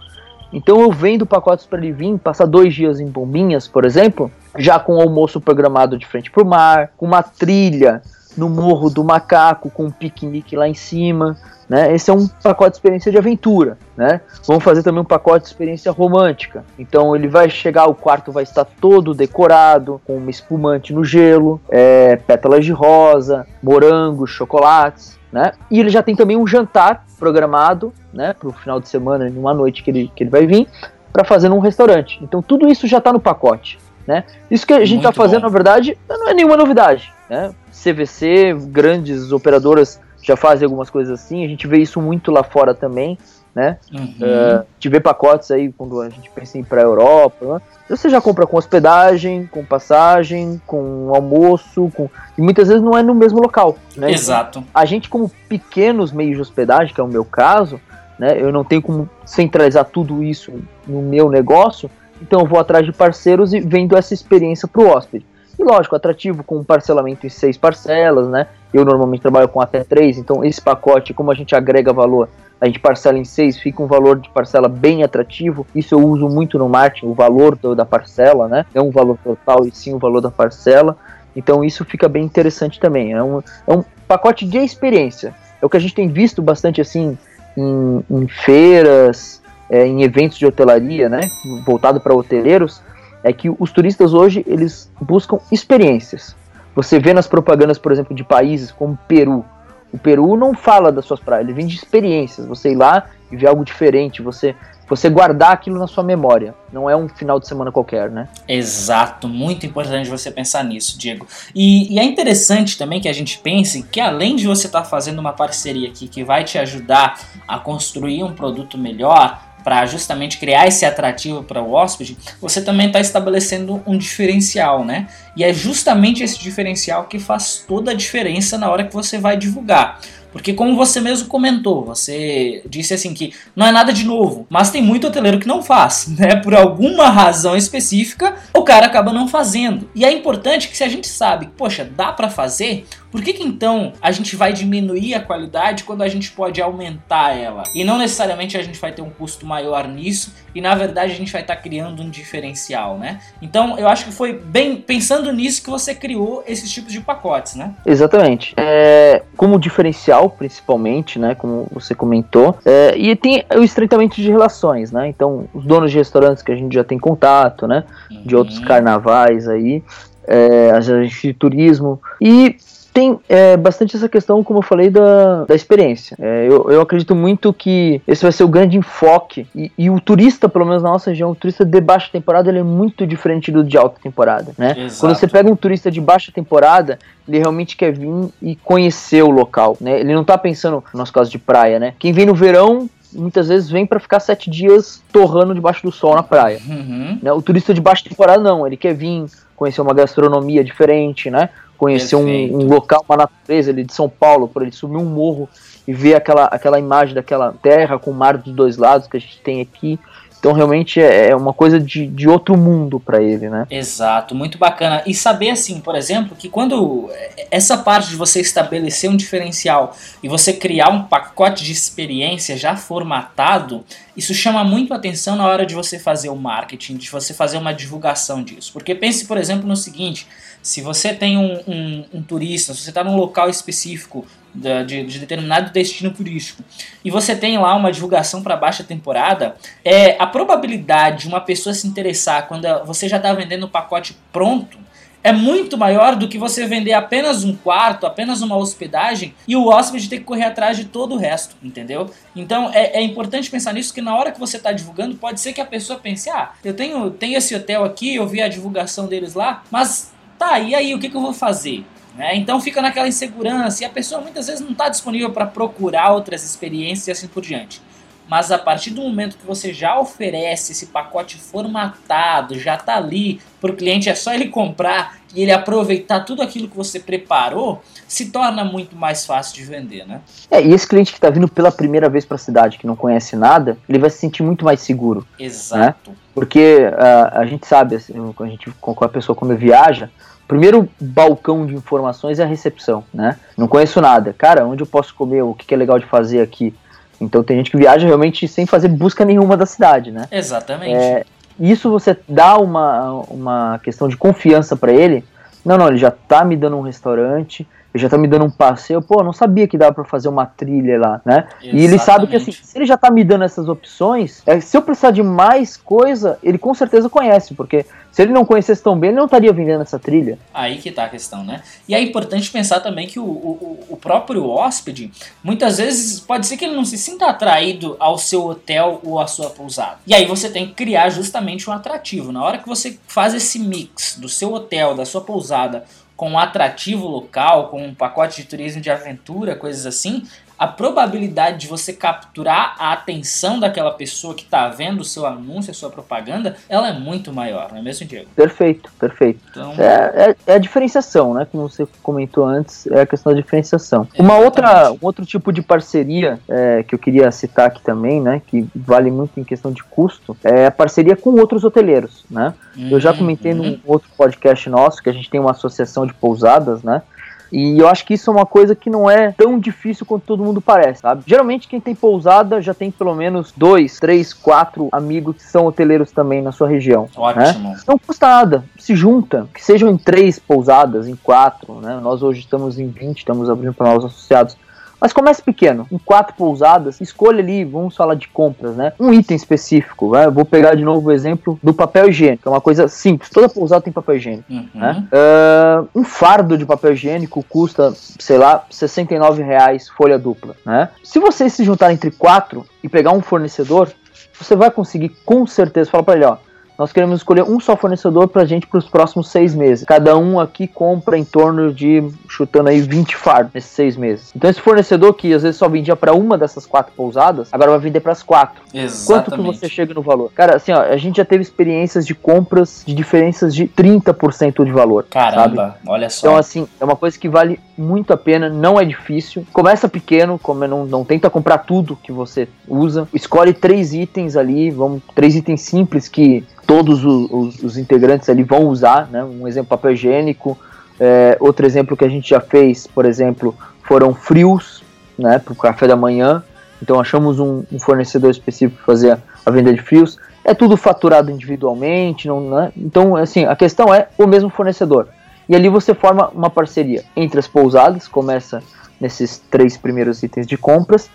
[0.52, 4.78] Então eu vendo pacotes para ele vir, passar dois dias em Bombinhas, por exemplo, já
[4.78, 8.02] com o almoço programado de frente pro mar, com uma trilha
[8.38, 11.36] no Morro do Macaco, com um piquenique lá em cima,
[11.68, 11.94] né?
[11.94, 14.20] Esse é um pacote de experiência de aventura, né?
[14.46, 16.64] Vamos fazer também um pacote de experiência romântica.
[16.78, 21.60] Então ele vai chegar, o quarto vai estar todo decorado, com uma espumante no gelo,
[21.68, 25.52] é, pétalas de rosa, morangos, chocolates, né?
[25.70, 28.32] E ele já tem também um jantar programado, né?
[28.32, 30.66] Para o final de semana, numa noite que ele, que ele vai vir,
[31.12, 32.18] para fazer num restaurante.
[32.22, 33.78] Então tudo isso já está no pacote.
[34.06, 34.24] Né?
[34.50, 35.48] Isso que a gente está fazendo, bom.
[35.48, 37.12] na verdade, não é nenhuma novidade.
[37.28, 37.52] Né?
[37.72, 41.44] CVC, grandes operadoras já fazem algumas coisas assim.
[41.44, 43.18] A gente vê isso muito lá fora também,
[43.54, 43.78] né?
[43.92, 44.14] Uhum.
[44.20, 47.54] Uh, a gente vê pacotes aí quando a gente pensa em ir para a Europa.
[47.54, 47.60] Né?
[47.88, 52.10] Você já compra com hospedagem, com passagem, com almoço, com...
[52.36, 53.76] e muitas vezes não é no mesmo local.
[53.96, 54.10] Né?
[54.10, 54.60] Exato.
[54.60, 57.80] Então, a gente, como pequenos meios de hospedagem, que é o meu caso,
[58.18, 58.36] né?
[58.40, 60.52] Eu não tenho como centralizar tudo isso
[60.86, 61.88] no meu negócio,
[62.20, 65.24] então eu vou atrás de parceiros e vendo essa experiência para o hóspede.
[65.58, 68.46] E lógico, atrativo com parcelamento em seis parcelas, né?
[68.72, 72.28] Eu normalmente trabalho com até três, então esse pacote, como a gente agrega valor,
[72.60, 75.66] a gente parcela em seis, fica um valor de parcela bem atrativo.
[75.74, 78.66] Isso eu uso muito no marketing, o valor do, da parcela, né?
[78.74, 80.96] Não o valor total, e sim o valor da parcela.
[81.34, 83.12] Então isso fica bem interessante também.
[83.12, 85.34] É um, é um pacote de experiência.
[85.60, 87.16] É o que a gente tem visto bastante assim
[87.56, 91.20] em, em feiras, é, em eventos de hotelaria, né?
[91.64, 92.82] Voltado para hoteleiros
[93.22, 96.36] é que os turistas hoje eles buscam experiências.
[96.74, 99.44] Você vê nas propagandas, por exemplo, de países como Peru.
[99.92, 102.46] O Peru não fala das suas praias, ele vende experiências.
[102.46, 104.54] Você ir lá e ver algo diferente, você
[104.88, 106.54] você guardar aquilo na sua memória.
[106.72, 108.28] Não é um final de semana qualquer, né?
[108.48, 111.26] Exato, muito importante você pensar nisso, Diego.
[111.54, 114.88] E, e é interessante também que a gente pense que além de você estar tá
[114.88, 120.38] fazendo uma parceria aqui que vai te ajudar a construir um produto melhor, para justamente
[120.38, 125.08] criar esse atrativo para o hóspede, você também está estabelecendo um diferencial, né?
[125.36, 129.36] E é justamente esse diferencial que faz toda a diferença na hora que você vai
[129.36, 130.00] divulgar.
[130.38, 134.70] Porque como você mesmo comentou, você disse assim que não é nada de novo, mas
[134.70, 136.36] tem muito hoteleiro que não faz, né?
[136.36, 139.90] Por alguma razão específica, o cara acaba não fazendo.
[139.96, 143.42] E é importante que se a gente sabe, poxa, dá para fazer, por que, que
[143.42, 147.64] então a gente vai diminuir a qualidade quando a gente pode aumentar ela?
[147.74, 151.16] E não necessariamente a gente vai ter um custo maior nisso, e na verdade a
[151.16, 153.18] gente vai estar tá criando um diferencial, né?
[153.42, 157.56] Então eu acho que foi bem pensando nisso que você criou esses tipos de pacotes,
[157.56, 157.74] né?
[157.84, 158.54] Exatamente.
[158.56, 161.36] É, como diferencial, principalmente, né?
[161.36, 165.06] Como você comentou, é, e tem o estreitamento de relações, né?
[165.06, 167.84] Então, os donos de restaurantes que a gente já tem contato, né?
[168.26, 168.64] De outros uhum.
[168.64, 169.80] carnavais aí,
[170.26, 172.00] é, as agências de turismo.
[172.20, 172.56] E
[172.92, 176.16] tem é, bastante essa questão, como eu falei, da, da experiência.
[176.20, 179.46] É, eu, eu acredito muito que esse vai ser o grande enfoque.
[179.54, 182.58] E, e, o turista, pelo menos na nossa região, o turista de baixa temporada, ele
[182.58, 184.74] é muito diferente do de alta temporada, né?
[184.76, 185.00] Exato.
[185.00, 188.08] Quando você pega um turista de baixa temporada, ele realmente quer vir
[188.40, 190.00] e conhecer o local, né?
[190.00, 191.94] Ele não tá pensando, no nosso caso de praia, né?
[191.98, 196.14] Quem vem no verão muitas vezes vem para ficar sete dias torrando debaixo do sol
[196.14, 196.60] na praia.
[196.66, 197.18] Uhum.
[197.22, 197.32] Né?
[197.32, 199.24] O turista de baixa temporada não, ele quer vir
[199.56, 201.48] conhecer uma gastronomia diferente, né?
[201.78, 205.48] Conhecer um, um, local, uma natureza ali de São Paulo, por ele subir um morro
[205.86, 209.20] e ver aquela, aquela imagem daquela terra com o mar dos dois lados que a
[209.20, 209.98] gente tem aqui.
[210.38, 213.66] Então realmente é, é uma coisa de, de outro mundo para ele, né?
[213.70, 215.02] Exato, muito bacana.
[215.04, 217.10] E saber assim, por exemplo, que quando
[217.50, 222.76] essa parte de você estabelecer um diferencial e você criar um pacote de experiência já
[222.76, 223.84] formatado,
[224.16, 227.74] isso chama muito atenção na hora de você fazer o marketing, de você fazer uma
[227.74, 228.72] divulgação disso.
[228.72, 230.26] Porque pense, por exemplo, no seguinte:
[230.62, 235.04] se você tem um, um, um turista, se você está num local específico de, de,
[235.04, 236.62] de, determinado destino turístico
[237.04, 241.74] e você tem lá uma divulgação para baixa temporada, é, a probabilidade de uma pessoa
[241.74, 244.78] se interessar quando você já está vendendo o pacote pronto
[245.22, 249.66] é muito maior do que você vender apenas um quarto, apenas uma hospedagem e o
[249.66, 252.10] hóspede ter que correr atrás de todo o resto, entendeu?
[252.34, 255.52] Então é, é importante pensar nisso que na hora que você está divulgando, pode ser
[255.52, 259.06] que a pessoa pense: ah, eu tenho, tenho esse hotel aqui, eu vi a divulgação
[259.06, 261.84] deles lá, mas tá, e aí o que, que eu vou fazer?
[262.16, 262.36] Né?
[262.36, 266.44] Então fica naquela insegurança e a pessoa muitas vezes não está disponível para procurar outras
[266.44, 267.80] experiências e assim por diante.
[268.28, 273.40] Mas a partir do momento que você já oferece esse pacote formatado, já está ali
[273.58, 277.82] para o cliente, é só ele comprar e ele aproveitar tudo aquilo que você preparou,
[278.06, 280.20] se torna muito mais fácil de vender, né?
[280.50, 282.96] É, e esse cliente que está vindo pela primeira vez para a cidade, que não
[282.96, 285.26] conhece nada, ele vai se sentir muito mais seguro.
[285.38, 285.46] Né?
[285.46, 286.10] Exato.
[286.10, 286.16] Né?
[286.34, 290.10] Porque uh, a gente sabe, assim, a gente, com a pessoa quando viaja,
[290.48, 293.36] primeiro balcão de informações é a recepção, né?
[293.56, 294.34] Não conheço nada.
[294.36, 295.42] Cara, onde eu posso comer?
[295.42, 296.74] O que é legal de fazer aqui?
[297.20, 300.26] Então tem gente que viaja realmente sem fazer busca nenhuma da cidade, né?
[300.30, 300.94] Exatamente.
[300.94, 301.24] É,
[301.60, 305.22] isso você dá uma, uma questão de confiança para ele.
[305.64, 309.00] Não, não, ele já tá me dando um restaurante, já tá me dando um passeio.
[309.00, 311.46] Pô, não sabia que dava para fazer uma trilha lá, né?
[311.48, 311.76] Exatamente.
[311.76, 314.76] E ele sabe que assim, se ele já tá me dando essas opções, é, se
[314.76, 318.98] eu precisar de mais coisa, ele com certeza conhece, porque se ele não conhecesse tão
[318.98, 320.38] bem, ele não estaria vendendo essa trilha.
[320.52, 321.62] Aí que tá a questão, né?
[321.88, 325.10] E é importante pensar também que o, o, o próprio hóspede,
[325.42, 329.26] muitas vezes, pode ser que ele não se sinta atraído ao seu hotel ou à
[329.26, 329.98] sua pousada.
[330.06, 332.32] E aí você tem que criar justamente um atrativo.
[332.32, 335.84] Na hora que você faz esse mix do seu hotel, da sua pousada,
[336.18, 340.26] com um atrativo local, com um pacote de turismo de aventura, coisas assim,
[340.58, 345.70] a probabilidade de você capturar a atenção daquela pessoa que está vendo o seu anúncio,
[345.70, 348.28] a sua propaganda, ela é muito maior, não é mesmo, Diego?
[348.34, 349.40] Perfeito, perfeito.
[349.50, 349.72] Então...
[349.78, 351.46] É, é, é a diferenciação, né?
[351.50, 354.08] Como você comentou antes, é a questão da diferenciação.
[354.18, 358.42] Uma outra, um outro tipo de parceria é, que eu queria citar aqui também, né?
[358.44, 362.52] Que vale muito em questão de custo, é a parceria com outros hoteleiros, né?
[362.76, 363.58] Uhum, eu já uhum, comentei uhum.
[363.58, 367.02] num outro podcast nosso que a gente tem uma associação de pousadas, né?
[367.52, 370.44] E eu acho que isso é uma coisa que não é tão difícil quanto todo
[370.44, 371.22] mundo parece, sabe?
[371.26, 376.10] Geralmente quem tem pousada já tem pelo menos dois, três, quatro amigos que são hoteleiros
[376.10, 377.02] também na sua região.
[377.04, 377.08] Né?
[377.16, 377.70] Ótimo.
[377.70, 377.80] Né?
[377.86, 381.98] Não custa nada, se junta, que sejam em três pousadas, em quatro, né?
[382.02, 384.56] Nós hoje estamos em 20, estamos abrindo para novos associados.
[385.00, 388.92] Mas comece pequeno, em quatro pousadas, escolha ali, vamos falar de compras, né?
[388.98, 390.28] Um item específico, né?
[390.28, 393.82] Vou pegar de novo o exemplo do papel higiênico, é uma coisa simples, toda pousada
[393.82, 394.68] tem papel higiênico, uhum.
[394.74, 395.06] né?
[395.12, 400.88] Uh, um fardo de papel higiênico custa, sei lá, 69 reais folha dupla, né?
[401.04, 403.92] Se vocês se juntarem entre quatro e pegar um fornecedor,
[404.38, 406.36] você vai conseguir com certeza falar para ele, ó,
[406.78, 409.84] nós queremos escolher um só fornecedor para a gente para os próximos seis meses.
[409.84, 414.30] Cada um aqui compra em torno de, chutando aí, 20 fardos nesses seis meses.
[414.34, 417.80] Então esse fornecedor que às vezes só vendia para uma dessas quatro pousadas, agora vai
[417.80, 418.62] vender para as quatro.
[418.72, 419.06] Exatamente.
[419.06, 420.30] Quanto que você chega no valor?
[420.32, 424.70] Cara, assim, ó, a gente já teve experiências de compras de diferenças de 30% de
[424.70, 425.04] valor.
[425.10, 425.78] Caramba, sabe?
[425.88, 426.28] olha só.
[426.28, 429.46] Então, assim, é uma coisa que vale muito a pena, não é difícil.
[429.52, 433.08] Começa pequeno, como não, não tenta comprar tudo que você usa.
[433.14, 438.42] Escolhe três itens ali, vamos, três itens simples que todos os, os, os, integrantes ali
[438.42, 439.22] vão usar, né?
[439.24, 440.58] Um exemplo, papel higiênico.
[441.00, 444.82] É, outro exemplo que a gente já fez, por exemplo, foram frios,
[445.16, 445.38] né?
[445.38, 446.42] Para o café da manhã.
[446.82, 450.18] Então achamos um, um fornecedor específico para fazer a, a, venda de frios.
[450.44, 452.72] É tudo faturado individualmente, não, né?
[452.76, 455.08] Então, assim, a questão é o mesmo fornecedor.
[455.48, 458.62] E ali você forma uma parceria entre as pousadas, começa
[459.00, 461.08] nesses três primeiros itens de compras,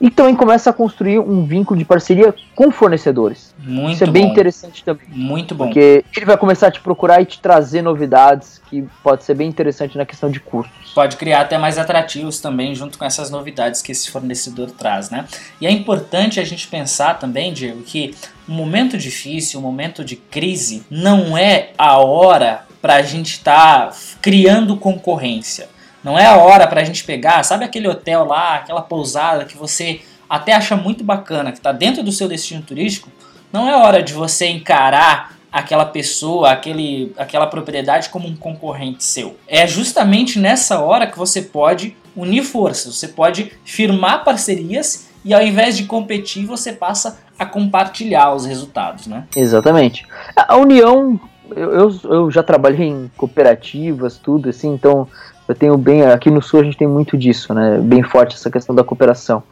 [0.00, 3.54] e também começa a construir um vínculo de parceria com fornecedores.
[3.58, 4.32] Muito Isso é bem bom.
[4.32, 5.06] interessante também.
[5.08, 5.66] Muito bom.
[5.66, 9.46] Porque ele vai começar a te procurar e te trazer novidades que pode ser bem
[9.46, 10.94] interessante na questão de custos.
[10.94, 15.26] Pode criar até mais atrativos também junto com essas novidades que esse fornecedor traz, né?
[15.60, 18.14] E é importante a gente pensar também, Diego, que
[18.48, 23.88] um momento difícil, um momento de crise, não é a hora para a gente estar
[23.88, 25.68] tá criando concorrência.
[26.02, 29.56] Não é a hora para a gente pegar, sabe aquele hotel lá, aquela pousada que
[29.56, 33.10] você até acha muito bacana, que está dentro do seu destino turístico?
[33.52, 39.36] Não é hora de você encarar aquela pessoa, aquele, aquela propriedade como um concorrente seu.
[39.48, 45.42] É justamente nessa hora que você pode unir forças, você pode firmar parcerias e ao
[45.42, 49.24] invés de competir, você passa a compartilhar os resultados, né?
[49.36, 50.06] Exatamente.
[50.36, 51.20] A união,
[51.56, 55.06] eu, eu, eu já trabalhei em cooperativas, tudo assim, então
[55.48, 56.02] eu tenho bem.
[56.04, 57.78] Aqui no sul a gente tem muito disso, né?
[57.82, 59.42] Bem forte essa questão da cooperação.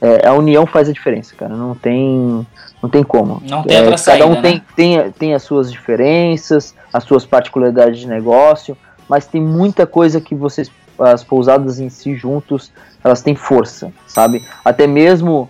[0.00, 1.54] É, a união faz a diferença, cara.
[1.54, 2.46] Não tem,
[2.82, 3.42] não tem como.
[3.48, 4.42] Não tem é, Cada saída, um né?
[4.42, 8.76] tem, tem, tem as suas diferenças, as suas particularidades de negócio,
[9.08, 14.44] mas tem muita coisa que vocês, as pousadas em si juntos, elas têm força, sabe?
[14.64, 15.48] Até mesmo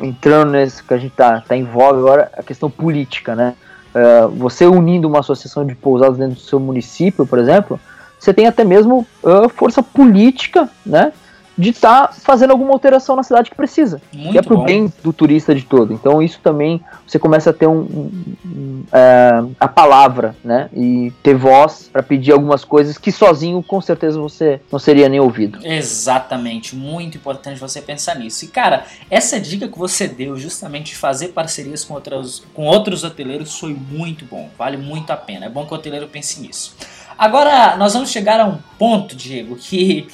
[0.00, 3.54] entrando nesse que a gente tá, tá em voga agora, a questão política, né?
[3.96, 7.80] Uh, você unindo uma associação de pousadas dentro do seu município, por exemplo,
[8.18, 11.14] você tem até mesmo uh, força política, né?
[11.56, 14.00] De estar tá fazendo alguma alteração na cidade que precisa.
[14.12, 14.64] Muito que é pro bom.
[14.64, 15.92] bem do turista de todo.
[15.92, 20.68] Então isso também você começa a ter um, um, um é, a palavra, né?
[20.74, 25.20] E ter voz para pedir algumas coisas que sozinho com certeza você não seria nem
[25.20, 25.58] ouvido.
[25.64, 28.44] Exatamente, muito importante você pensar nisso.
[28.44, 33.04] E cara, essa dica que você deu justamente de fazer parcerias com, outras, com outros
[33.04, 35.46] hoteleiros foi muito bom, vale muito a pena.
[35.46, 36.76] É bom que o hoteleiro pense nisso.
[37.18, 40.06] Agora, nós vamos chegar a um ponto, Diego, que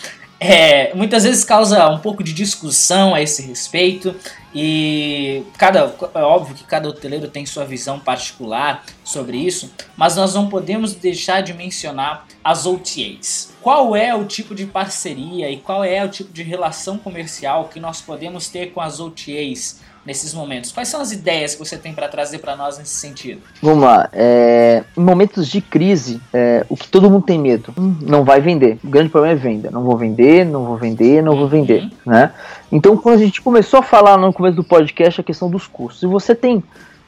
[0.43, 4.15] é, muitas vezes causa um pouco de discussão a esse respeito.
[4.55, 10.35] E cada, é óbvio que cada hoteleiro tem sua visão particular sobre isso, mas nós
[10.35, 13.55] não podemos deixar de mencionar as OTAs.
[13.63, 17.81] Qual é o tipo de parceria e qual é o tipo de relação comercial que
[17.81, 20.73] nós podemos ter com as OTAs nesses momentos?
[20.73, 23.41] Quais são as ideias que você tem para trazer para nós nesse sentido?
[23.63, 24.09] Vamos lá.
[24.13, 28.41] É, em momentos de crise, é, o que todo mundo tem medo, hum, não vai
[28.41, 28.79] vender.
[28.83, 29.71] O grande problema é venda.
[29.71, 32.33] Não vou vender, não vou vender, não vou vender, né?
[32.71, 36.01] Então, quando a gente começou a falar no começo do podcast a questão dos custos,
[36.01, 36.63] se você tem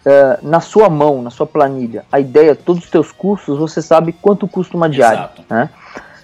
[0.05, 4.13] Uh, na sua mão, na sua planilha, a ideia, todos os teus custos, você sabe
[4.13, 5.21] quanto custa uma diária.
[5.21, 5.43] Exato.
[5.49, 5.71] Né?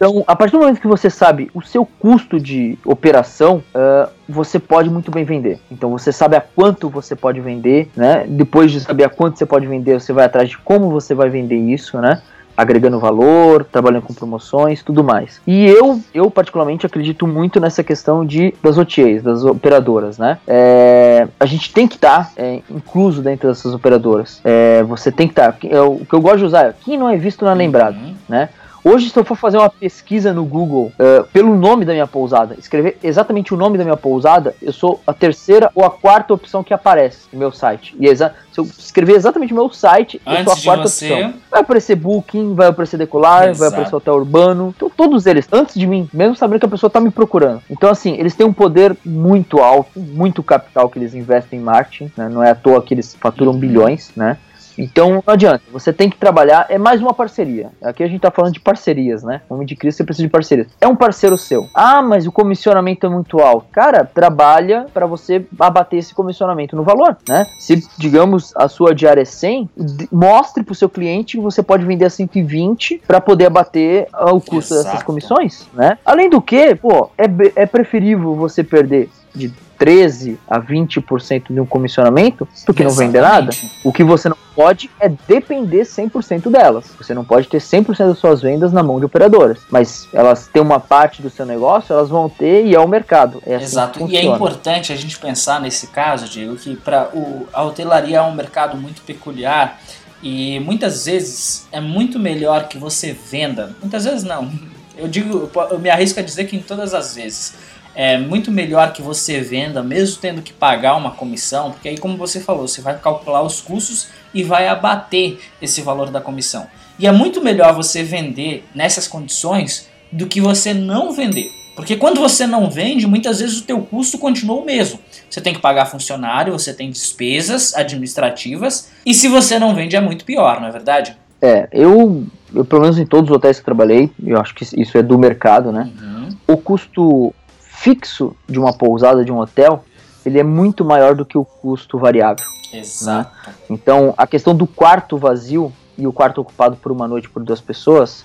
[0.01, 4.59] Então, a partir do momento que você sabe o seu custo de operação, uh, você
[4.59, 5.61] pode muito bem vender.
[5.71, 8.25] Então, você sabe a quanto você pode vender, né?
[8.27, 11.29] Depois de saber a quanto você pode vender, você vai atrás de como você vai
[11.29, 12.23] vender isso, né?
[12.57, 15.41] agregando valor, trabalhando com promoções, tudo mais.
[15.47, 20.37] E eu, eu particularmente acredito muito nessa questão de das OTAs, das operadoras, né?
[20.47, 24.43] É, a gente tem que estar tá, é, incluso dentro dessas operadoras.
[24.45, 25.53] É, você tem que estar.
[25.53, 27.97] Tá, o que eu gosto de usar é quem não é visto não é lembrado,
[27.97, 28.15] Uhum.
[28.29, 28.51] né?
[28.83, 32.55] Hoje, se eu for fazer uma pesquisa no Google uh, pelo nome da minha pousada,
[32.59, 36.65] escrever exatamente o nome da minha pousada, eu sou a terceira ou a quarta opção
[36.65, 37.95] que aparece no meu site.
[38.01, 38.25] E se
[38.57, 41.35] eu escrever exatamente o meu site, eu Antes sou a quarta você- opção.
[41.51, 43.73] Vai aparecer Booking, vai aparecer Decolar, vai Exato.
[43.75, 44.73] aparecer Hotel Urbano.
[44.75, 47.61] Então, todos eles, antes de mim, mesmo sabendo que a pessoa tá me procurando.
[47.71, 52.11] Então, assim, eles têm um poder muito alto, muito capital que eles investem em marketing,
[52.17, 52.29] né?
[52.31, 53.59] Não é à toa que eles faturam Uhum.
[53.59, 54.39] bilhões, né?
[54.83, 57.71] Então não adianta, você tem que trabalhar, é mais uma parceria.
[57.83, 59.43] Aqui a gente tá falando de parcerias, né?
[59.49, 60.69] Homem de Cristo você precisa de parcerias.
[60.81, 61.69] É um parceiro seu.
[61.75, 63.67] Ah, mas o comissionamento é muito alto.
[63.73, 67.45] Cara, trabalha para você abater esse comissionamento no valor, né?
[67.59, 71.85] Se, digamos, a sua diária é 100, d- mostre pro seu cliente que você pode
[71.85, 74.85] vender a 120 para poder abater ah, o custo Exato.
[74.89, 75.99] dessas comissões, né?
[76.05, 77.25] Além do que, pô, é,
[77.57, 83.51] é preferível você perder de 13 a 20% de um comissionamento, porque não vende nada.
[83.83, 86.85] O que você não pode é depender 100% delas.
[86.99, 90.61] Você não pode ter 100% das suas vendas na mão de operadoras, mas elas têm
[90.61, 93.43] uma parte do seu negócio, elas vão ter e é o mercado.
[93.47, 94.07] É assim Exato.
[94.07, 97.11] e é importante a gente pensar nesse caso, Diego, que para
[97.51, 99.81] a hotelaria é um mercado muito peculiar
[100.23, 103.75] e muitas vezes é muito melhor que você venda.
[103.81, 104.53] Muitas vezes não.
[104.95, 107.55] Eu digo, eu me arrisco a dizer que em todas as vezes
[107.95, 112.17] é muito melhor que você venda, mesmo tendo que pagar uma comissão, porque aí, como
[112.17, 116.67] você falou, você vai calcular os custos e vai abater esse valor da comissão.
[116.99, 121.51] E é muito melhor você vender nessas condições do que você não vender.
[121.75, 124.99] Porque quando você não vende, muitas vezes o teu custo continua o mesmo.
[125.29, 130.01] Você tem que pagar funcionário, você tem despesas administrativas, e se você não vende é
[130.01, 131.17] muito pior, não é verdade?
[131.41, 134.99] É, eu, eu pelo menos em todos os hotéis que trabalhei, eu acho que isso
[134.99, 135.91] é do mercado, né?
[135.99, 136.29] Uhum.
[136.47, 137.35] O custo
[137.81, 139.83] fixo de uma pousada, de um hotel,
[140.25, 142.45] ele é muito maior do que o custo variável.
[142.71, 142.81] Né?
[142.81, 143.31] Exato.
[143.49, 143.55] Né?
[143.71, 147.61] Então, a questão do quarto vazio e o quarto ocupado por uma noite por duas
[147.61, 148.23] pessoas,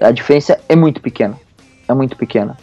[0.00, 1.38] a diferença é muito pequena.
[1.86, 2.58] É muito pequena.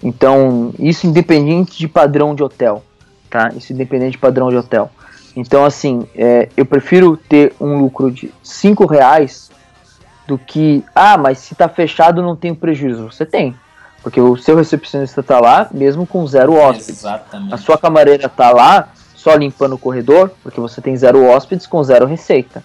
[0.00, 2.84] Então, isso independente de padrão de hotel,
[3.28, 3.50] tá?
[3.56, 4.88] Isso independente de padrão de hotel.
[5.34, 9.50] Então, assim, é, eu prefiro ter um lucro de 5 reais
[10.28, 13.10] do que, ah, mas se tá fechado não tem prejuízo.
[13.10, 13.56] Você tem.
[14.02, 17.00] Porque o seu recepcionista está lá, mesmo com zero hóspedes.
[17.00, 17.54] Exatamente.
[17.54, 21.82] A sua camareira está lá, só limpando o corredor, porque você tem zero hóspedes com
[21.84, 22.64] zero receita.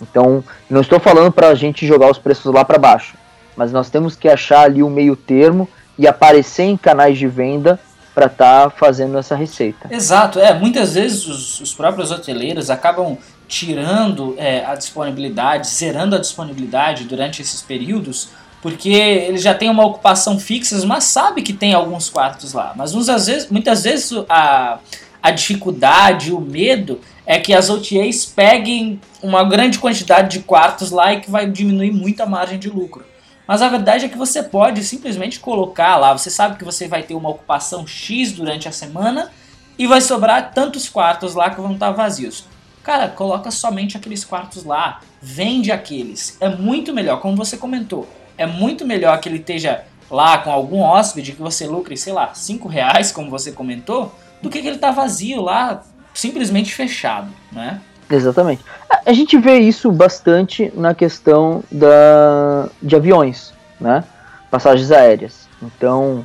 [0.00, 3.16] Então, não estou falando para a gente jogar os preços lá para baixo,
[3.56, 7.26] mas nós temos que achar ali o um meio termo e aparecer em canais de
[7.26, 7.78] venda
[8.14, 9.88] para estar tá fazendo essa receita.
[9.90, 10.54] Exato, é.
[10.54, 17.42] Muitas vezes os, os próprios hoteleiros acabam tirando é, a disponibilidade, zerando a disponibilidade durante
[17.42, 18.30] esses períodos
[18.64, 22.72] porque ele já tem uma ocupação fixa, mas sabe que tem alguns quartos lá.
[22.74, 24.78] Mas muitas vezes, muitas vezes a,
[25.22, 31.12] a dificuldade, o medo é que as OTAs peguem uma grande quantidade de quartos lá
[31.12, 33.04] e que vai diminuir muito a margem de lucro.
[33.46, 37.02] Mas a verdade é que você pode simplesmente colocar lá, você sabe que você vai
[37.02, 39.30] ter uma ocupação X durante a semana
[39.78, 42.46] e vai sobrar tantos quartos lá que vão estar vazios.
[42.82, 46.38] Cara, coloca somente aqueles quartos lá, vende aqueles.
[46.40, 50.80] É muito melhor, como você comentou é muito melhor que ele esteja lá com algum
[50.80, 54.78] hóspede que você lucre, sei lá, 5 reais, como você comentou, do que, que ele
[54.78, 57.80] tá vazio lá, simplesmente fechado, né?
[58.10, 58.62] Exatamente.
[59.06, 64.04] A gente vê isso bastante na questão da, de aviões, né?
[64.50, 65.48] Passagens aéreas.
[65.62, 66.24] Então,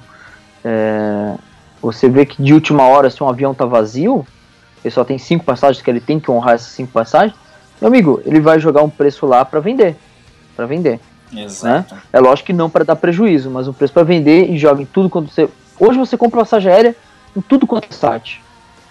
[0.63, 1.35] é,
[1.81, 4.27] você vê que de última hora, se um avião tá vazio,
[4.83, 7.37] ele só tem cinco passagens que ele tem que honrar essas cinco passagens,
[7.79, 9.95] meu amigo, ele vai jogar um preço lá para vender,
[10.55, 10.99] para vender.
[11.33, 11.95] Exato.
[11.95, 12.01] Né?
[12.11, 14.85] É lógico que não para dar prejuízo, mas um preço para vender e joga em
[14.85, 15.49] tudo quanto você.
[15.79, 16.95] Hoje você compra passagem aérea
[17.35, 18.41] em tudo quanto é site.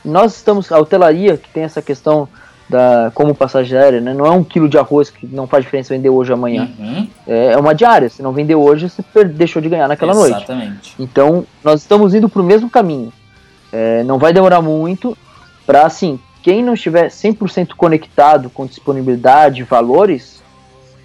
[0.05, 0.71] Nós estamos.
[0.73, 2.29] A hotelaria, que tem essa questão
[2.69, 4.15] da como passagem aérea, né?
[4.15, 6.71] Não é um quilo de arroz que não faz diferença vender hoje ou amanhã.
[6.79, 7.09] Uhum.
[7.27, 8.09] É, é uma diária.
[8.09, 10.71] Se não vender hoje, você deixou de ganhar naquela Exatamente.
[10.71, 10.95] noite.
[10.99, 13.13] Então, nós estamos indo para o mesmo caminho.
[13.73, 15.17] É, não vai demorar muito
[15.67, 20.38] para, assim, quem não estiver 100% conectado com disponibilidade, valores,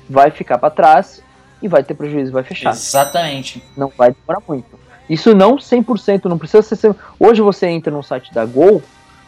[0.10, 1.22] vai ficar para trás
[1.62, 2.72] e vai ter prejuízo, vai fechar.
[2.72, 3.63] Exatamente.
[3.76, 4.80] Não vai demorar muito.
[5.10, 6.96] Isso não 100%, não precisa ser.
[7.20, 8.82] Hoje você entra no site da Gol,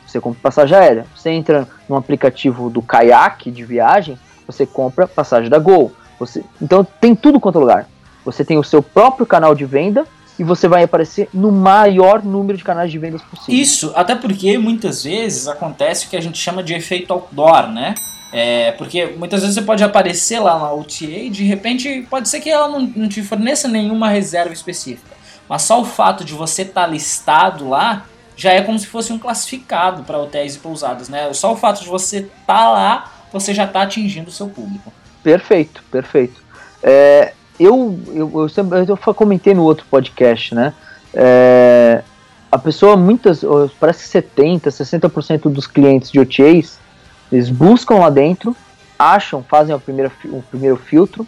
[0.06, 1.06] você compra passagem aérea.
[1.16, 5.92] Você entra no aplicativo do Kayak de viagem, você compra passagem da Gol.
[6.20, 6.44] Você...
[6.62, 7.90] Então tem tudo quanto é lugar.
[8.24, 10.06] Você tem o seu próprio canal de venda
[10.38, 13.62] e você vai aparecer no maior número de canais de vendas possível.
[13.62, 17.96] Isso, até porque muitas vezes acontece o que a gente chama de efeito outdoor, né?
[18.38, 22.42] É, porque muitas vezes você pode aparecer lá na OTA e de repente pode ser
[22.42, 25.16] que ela não, não te forneça nenhuma reserva específica.
[25.48, 29.14] Mas só o fato de você estar tá listado lá já é como se fosse
[29.14, 31.32] um classificado para hotéis e pousadas, né?
[31.32, 34.92] Só o fato de você estar tá lá, você já está atingindo o seu público.
[35.24, 36.44] Perfeito, perfeito.
[36.84, 40.74] É, eu, eu, eu, sempre, eu comentei no outro podcast, né?
[41.14, 42.04] É,
[42.52, 43.46] a pessoa, muitas,
[43.80, 46.84] parece que 70, 60% dos clientes de OTAs
[47.32, 48.56] eles buscam lá dentro,
[48.98, 51.28] acham, fazem o primeiro, o primeiro filtro,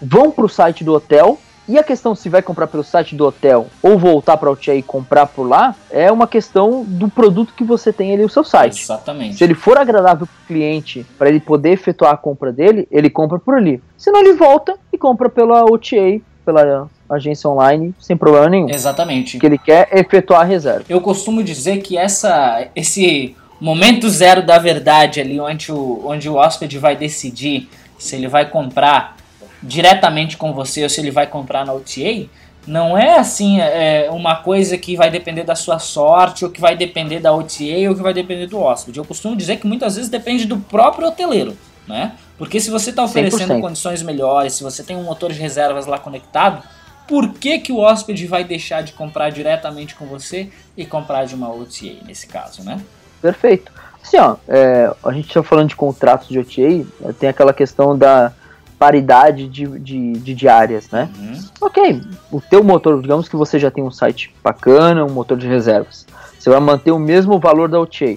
[0.00, 1.38] vão para o site do hotel.
[1.68, 4.74] E a questão se vai comprar pelo site do hotel ou voltar para o OTA
[4.74, 8.42] e comprar por lá é uma questão do produto que você tem ali no seu
[8.42, 8.82] site.
[8.82, 9.36] Exatamente.
[9.36, 13.08] Se ele for agradável para o cliente, para ele poder efetuar a compra dele, ele
[13.08, 13.80] compra por ali.
[13.96, 18.68] Senão ele volta e compra pela OTA, pela agência online, sem problema nenhum.
[18.68, 19.38] Exatamente.
[19.38, 20.84] Que ele quer efetuar a reserva.
[20.88, 26.34] Eu costumo dizer que essa, esse momento zero da verdade ali, onde o, onde o
[26.34, 29.16] hóspede vai decidir se ele vai comprar
[29.62, 32.28] diretamente com você ou se ele vai comprar na OTA,
[32.66, 36.76] Não é assim é, uma coisa que vai depender da sua sorte, ou que vai
[36.76, 38.98] depender da OTA, ou que vai depender do hóspede.
[38.98, 42.12] Eu costumo dizer que muitas vezes depende do próprio hoteleiro, né?
[42.36, 43.60] Porque se você está oferecendo 100%.
[43.60, 46.62] condições melhores, se você tem um motor de reservas lá conectado,
[47.06, 51.34] por que, que o hóspede vai deixar de comprar diretamente com você e comprar de
[51.34, 52.80] uma OTA nesse caso, né?
[53.22, 53.72] Perfeito.
[54.02, 58.32] Assim, ó, é, a gente está falando de contratos de OTA, tem aquela questão da
[58.78, 61.08] paridade de, de, de diárias, né?
[61.16, 61.40] Uhum.
[61.60, 65.46] Ok, o teu motor, digamos que você já tem um site bacana, um motor de
[65.46, 66.04] reservas.
[66.36, 68.16] Você vai manter o mesmo valor da OTA.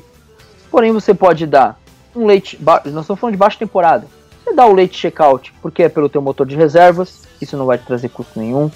[0.72, 1.80] Porém, você pode dar
[2.16, 4.08] um late, nós estamos falando de baixa temporada.
[4.44, 7.78] Você dá o late checkout porque é pelo teu motor de reservas, isso não vai
[7.78, 8.72] te trazer custo nenhum.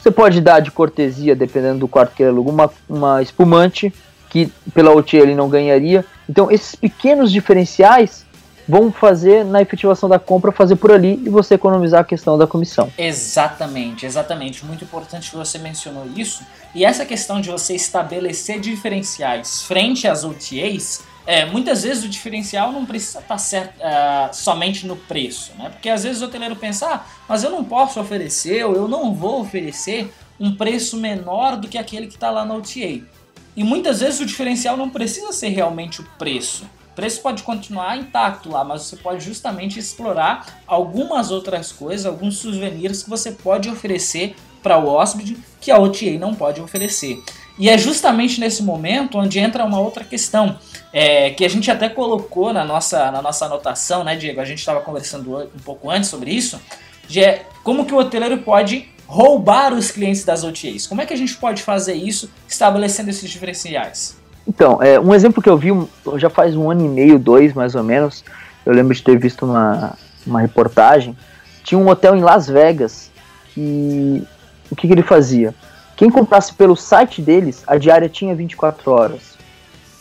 [0.00, 3.92] Você pode dar de cortesia, dependendo do quarto que ele aluga, uma, uma espumante,
[4.34, 6.04] que pela OTA ele não ganharia.
[6.28, 8.26] Então, esses pequenos diferenciais
[8.68, 12.44] vão fazer na efetivação da compra, fazer por ali e você economizar a questão da
[12.44, 12.90] comissão.
[12.98, 14.64] Exatamente, exatamente.
[14.64, 16.42] Muito importante que você mencionou isso.
[16.74, 22.72] E essa questão de você estabelecer diferenciais frente às OTAs, é, muitas vezes o diferencial
[22.72, 25.70] não precisa estar certo, uh, somente no preço, né?
[25.70, 29.14] Porque às vezes o hoteleiro pensa, ah, mas eu não posso oferecer, ou eu não
[29.14, 33.13] vou oferecer um preço menor do que aquele que está lá na OTA.
[33.56, 36.64] E muitas vezes o diferencial não precisa ser realmente o preço.
[36.92, 42.38] O preço pode continuar intacto lá, mas você pode justamente explorar algumas outras coisas, alguns
[42.38, 47.22] souvenirs que você pode oferecer para o hóspede que a OTA não pode oferecer.
[47.58, 50.58] E é justamente nesse momento onde entra uma outra questão,
[50.92, 54.40] é, que a gente até colocou na nossa, na nossa anotação, né, Diego?
[54.40, 56.60] A gente estava conversando um pouco antes sobre isso,
[57.08, 60.86] de é, como que o hoteleiro pode roubar os clientes das OTAs.
[60.86, 64.16] Como é que a gente pode fazer isso estabelecendo esses diferenciais?
[64.46, 65.70] Então, é, um exemplo que eu vi
[66.16, 68.24] já faz um ano e meio, dois mais ou menos,
[68.64, 69.94] eu lembro de ter visto uma,
[70.26, 71.16] uma reportagem,
[71.62, 73.10] tinha um hotel em Las Vegas
[73.54, 74.22] que
[74.70, 75.54] o que, que ele fazia?
[75.96, 79.34] Quem comprasse pelo site deles, a diária tinha 24 horas.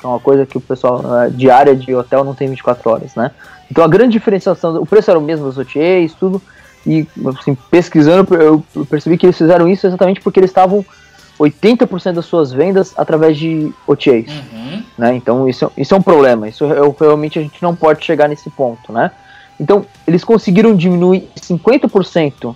[0.03, 3.31] É uma coisa que o pessoal, a diária de hotel não tem 24 horas, né?
[3.69, 6.41] Então a grande diferenciação, o preço era o mesmo das OTAs, tudo,
[6.85, 7.07] e
[7.39, 10.85] assim, pesquisando eu percebi que eles fizeram isso exatamente porque eles estavam
[11.39, 14.27] 80% das suas vendas através de OTAs.
[14.29, 14.83] Uhum.
[14.97, 15.15] Né?
[15.15, 16.47] Então isso, isso é um problema.
[16.47, 16.65] Isso
[16.99, 18.91] realmente a gente não pode chegar nesse ponto.
[18.91, 19.11] Né?
[19.59, 22.55] Então eles conseguiram diminuir 50%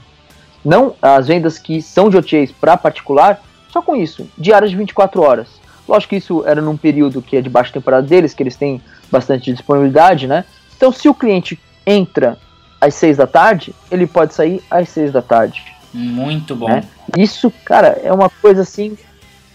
[0.63, 5.21] não as vendas que são de OTAs para particular, só com isso, diárias de 24
[5.21, 5.47] horas.
[5.87, 8.81] Lógico que isso era num período que é de baixa temporada deles, que eles têm
[9.09, 10.43] bastante disponibilidade, né?
[10.75, 12.37] Então se o cliente entra
[12.79, 15.63] às 6 da tarde, ele pode sair às 6 da tarde.
[15.93, 16.67] Muito bom.
[16.67, 16.83] Né?
[17.17, 18.97] Isso, cara, é uma coisa assim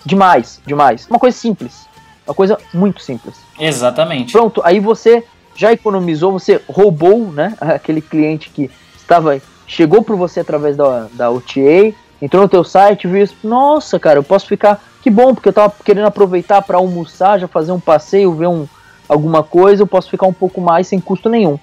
[0.05, 1.07] demais, demais.
[1.09, 1.87] Uma coisa simples.
[2.27, 3.37] Uma coisa muito simples.
[3.59, 4.33] Exatamente.
[4.33, 10.41] Pronto, aí você já economizou, você roubou, né, aquele cliente que estava chegou por você
[10.41, 14.83] através da, da OTA, entrou no teu site, viu isso, nossa, cara, eu posso ficar,
[15.03, 18.67] que bom, porque eu tava querendo aproveitar para almoçar, já fazer um passeio, ver um,
[19.09, 21.59] alguma coisa, eu posso ficar um pouco mais sem custo nenhum.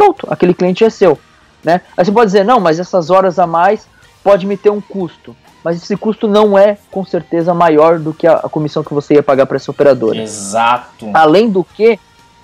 [0.00, 1.18] Pronto, aquele cliente é seu,
[1.62, 1.82] né?
[1.94, 3.86] Aí você pode dizer, não, mas essas horas a mais
[4.24, 5.36] pode me ter um custo.
[5.62, 9.12] Mas esse custo não é, com certeza, maior do que a, a comissão que você
[9.12, 10.16] ia pagar para essa operadora.
[10.16, 11.10] Exato.
[11.12, 12.00] Além do que,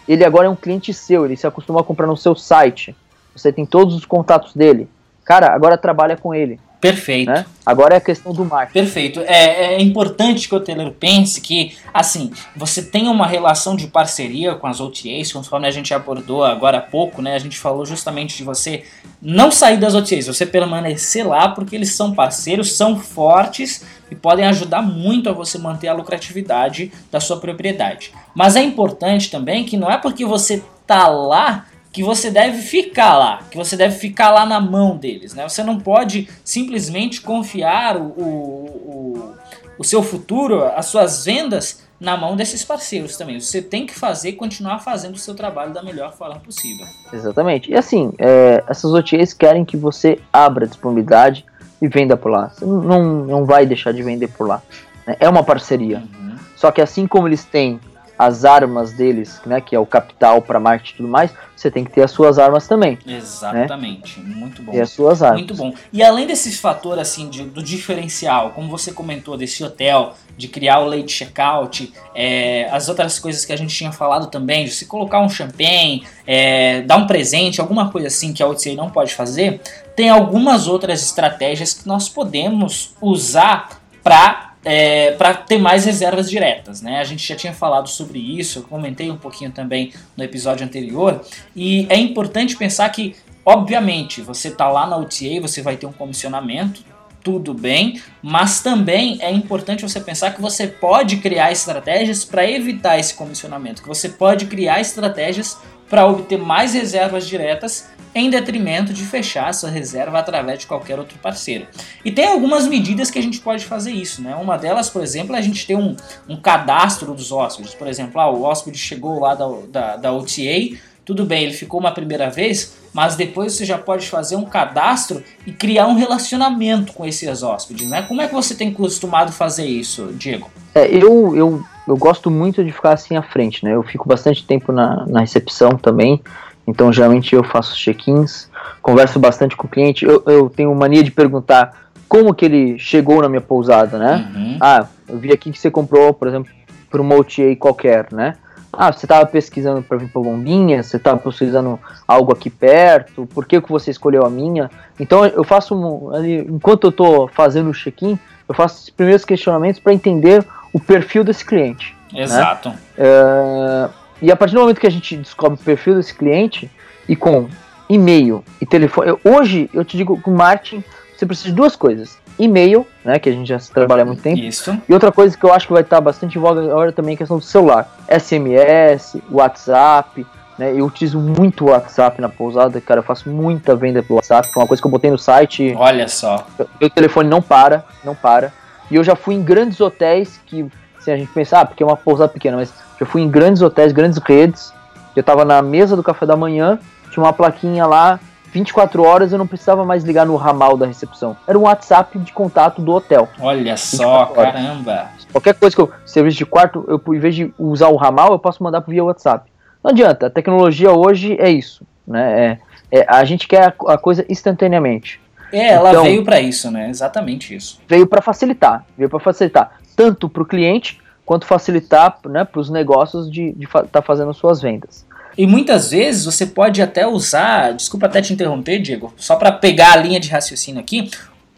[0.06, 2.94] ele agora é um cliente seu, ele se acostuma a comprar no seu site.
[3.34, 4.86] Você tem todos os contatos dele.
[5.24, 6.60] Cara, agora trabalha com ele.
[6.80, 7.30] Perfeito.
[7.30, 7.44] Né?
[7.64, 8.84] Agora é a questão do marketing.
[8.84, 9.20] Perfeito.
[9.20, 14.54] É, é, importante que o hoteleiro pense que, assim, você tem uma relação de parceria
[14.54, 17.34] com as OTAs, conforme a gente abordou agora há pouco, né?
[17.34, 18.84] A gente falou justamente de você
[19.20, 24.44] não sair das OTAs, você permanecer lá, porque eles são parceiros, são fortes e podem
[24.46, 28.12] ajudar muito a você manter a lucratividade da sua propriedade.
[28.34, 33.16] Mas é importante também que não é porque você tá lá que você deve ficar
[33.16, 35.32] lá, que você deve ficar lá na mão deles.
[35.32, 35.48] Né?
[35.48, 39.34] Você não pode simplesmente confiar o, o, o,
[39.78, 43.40] o seu futuro, as suas vendas na mão desses parceiros também.
[43.40, 46.84] Você tem que fazer, continuar fazendo o seu trabalho da melhor forma possível.
[47.10, 47.70] Exatamente.
[47.70, 51.46] E assim, é, essas OTAs querem que você abra disponibilidade
[51.80, 52.50] e venda por lá.
[52.50, 54.60] Você não, não vai deixar de vender por lá.
[55.06, 55.16] Né?
[55.18, 56.02] É uma parceria.
[56.14, 56.36] Uhum.
[56.56, 57.80] Só que assim como eles têm
[58.18, 61.84] as armas deles, né, que é o capital para marketing e tudo mais, você tem
[61.84, 62.98] que ter as suas armas também.
[63.04, 63.16] Né?
[63.16, 64.34] Exatamente, né?
[64.34, 64.72] muito bom.
[64.72, 65.40] E as suas armas.
[65.40, 65.74] Muito bom.
[65.92, 70.80] E além desse fator assim de, do diferencial, como você comentou desse hotel, de criar
[70.80, 74.86] o late checkout, é, as outras coisas que a gente tinha falado também, de se
[74.86, 79.14] colocar um champanhe, é, dar um presente, alguma coisa assim que a OTC não pode
[79.14, 79.60] fazer,
[79.94, 86.82] tem algumas outras estratégias que nós podemos usar para é, para ter mais reservas diretas.
[86.82, 86.98] Né?
[86.98, 91.24] A gente já tinha falado sobre isso, eu comentei um pouquinho também no episódio anterior,
[91.54, 93.14] e é importante pensar que,
[93.44, 96.84] obviamente, você está lá na OTA, você vai ter um comissionamento,
[97.22, 102.98] tudo bem, mas também é importante você pensar que você pode criar estratégias para evitar
[102.98, 105.58] esse comissionamento, que você pode criar estratégias
[105.88, 111.18] para obter mais reservas diretas em detrimento de fechar sua reserva através de qualquer outro
[111.18, 111.66] parceiro.
[112.02, 114.34] E tem algumas medidas que a gente pode fazer isso, né?
[114.34, 115.94] Uma delas, por exemplo, é a gente ter um,
[116.26, 117.74] um cadastro dos hóspedes.
[117.74, 121.78] Por exemplo, ah, o hóspede chegou lá da, da, da OTA, tudo bem, ele ficou
[121.78, 126.94] uma primeira vez, mas depois você já pode fazer um cadastro e criar um relacionamento
[126.94, 128.00] com esses hóspedes, né?
[128.08, 130.50] Como é que você tem costumado fazer isso, Diego?
[130.74, 133.74] É, eu, eu, eu gosto muito de ficar assim à frente, né?
[133.74, 136.20] Eu fico bastante tempo na, na recepção também,
[136.66, 138.50] então geralmente eu faço check-ins,
[138.82, 143.20] converso bastante com o cliente, eu, eu tenho mania de perguntar como que ele chegou
[143.20, 144.30] na minha pousada, né?
[144.34, 144.58] Uhum.
[144.60, 146.52] Ah, eu vi aqui que você comprou, por exemplo,
[146.90, 148.34] por uma OTA qualquer, né?
[148.72, 153.46] Ah, você estava pesquisando para vir para Lombinha, você estava pesquisando algo aqui perto, por
[153.46, 154.70] que, que você escolheu a minha?
[155.00, 159.24] Então eu faço, um, ali, enquanto eu estou fazendo o check-in, eu faço os primeiros
[159.24, 161.96] questionamentos para entender o perfil desse cliente.
[162.12, 162.22] Né?
[162.22, 162.68] Exato.
[162.68, 162.76] Né?
[162.98, 163.88] É,
[164.20, 166.70] e a partir do momento que a gente descobre o perfil desse cliente,
[167.08, 167.48] e com
[167.88, 170.82] e-mail e telefone, eu, hoje eu te digo com marketing,
[171.16, 174.38] você precisa de duas coisas e-mail, né, que a gente já trabalha há muito tempo.
[174.38, 174.76] Isso.
[174.88, 177.14] E outra coisa que eu acho que vai estar bastante em voga agora também é
[177.14, 177.96] a questão do celular.
[178.08, 180.26] SMS, WhatsApp,
[180.58, 184.48] né, eu utilizo muito o WhatsApp na pousada, cara, eu faço muita venda pelo WhatsApp,
[184.52, 185.74] foi uma coisa que eu botei no site.
[185.76, 186.46] Olha só.
[186.80, 188.52] Meu telefone não para, não para.
[188.90, 190.66] E eu já fui em grandes hotéis que,
[191.06, 193.62] se a gente pensar, ah, porque é uma pousada pequena, mas já fui em grandes
[193.62, 194.72] hotéis, grandes redes,
[195.14, 196.80] eu tava na mesa do café da manhã,
[197.12, 198.18] tinha uma plaquinha lá,
[198.52, 201.36] 24 horas eu não precisava mais ligar no ramal da recepção.
[201.46, 203.28] Era um WhatsApp de contato do hotel.
[203.38, 205.10] Olha só, caramba.
[205.30, 208.38] Qualquer coisa que eu, serviço de quarto, eu, em vez de usar o ramal, eu
[208.38, 209.48] posso mandar via WhatsApp.
[209.84, 211.86] Não adianta, a tecnologia hoje é isso.
[212.04, 212.58] Né?
[212.90, 215.20] É, é a gente quer a, a, coisa instantaneamente.
[215.56, 216.90] É, ela então, veio para isso, né?
[216.90, 217.80] Exatamente isso.
[217.88, 222.70] Veio para facilitar, veio para facilitar tanto para o cliente quanto facilitar né, para os
[222.70, 225.04] negócios de estar tá fazendo suas vendas.
[225.36, 229.92] E muitas vezes você pode até usar, desculpa até te interromper, Diego, só para pegar
[229.92, 231.10] a linha de raciocínio aqui,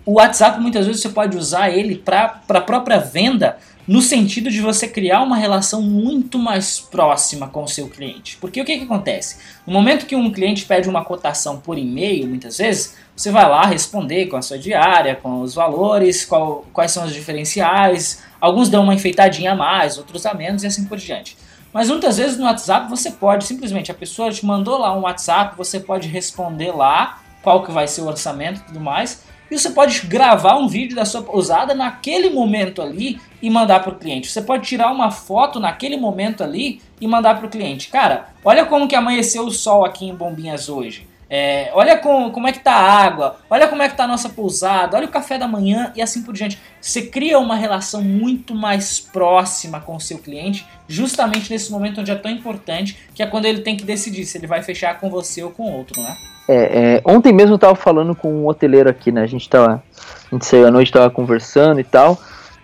[0.06, 3.58] o WhatsApp muitas vezes você pode usar ele para a própria venda,
[3.88, 8.36] no sentido de você criar uma relação muito mais próxima com o seu cliente.
[8.36, 9.38] Porque o que, que acontece?
[9.66, 13.64] No momento que um cliente pede uma cotação por e-mail, muitas vezes, você vai lá
[13.64, 18.22] responder com a sua diária, com os valores, qual, quais são os diferenciais.
[18.38, 21.38] Alguns dão uma enfeitadinha a mais, outros a menos e assim por diante.
[21.72, 25.56] Mas muitas vezes no WhatsApp você pode simplesmente, a pessoa te mandou lá um WhatsApp,
[25.56, 29.22] você pode responder lá qual que vai ser o orçamento e tudo mais.
[29.50, 33.92] E você pode gravar um vídeo da sua pousada naquele momento ali e mandar para
[33.92, 34.28] o cliente.
[34.28, 37.88] Você pode tirar uma foto naquele momento ali e mandar para o cliente.
[37.88, 41.06] Cara, olha como que amanheceu o sol aqui em Bombinhas hoje.
[41.30, 44.08] É, olha com, como é que tá a água, olha como é que tá a
[44.08, 46.58] nossa pousada, olha o café da manhã e assim por diante.
[46.80, 52.10] Você cria uma relação muito mais próxima com o seu cliente, justamente nesse momento onde
[52.10, 55.10] é tão importante, que é quando ele tem que decidir se ele vai fechar com
[55.10, 56.16] você ou com outro, né?
[56.48, 59.22] É, é, ontem mesmo eu tava falando com um hoteleiro aqui, né?
[59.22, 59.82] A gente tava.
[60.30, 62.18] A gente saiu à noite, tava conversando e tal.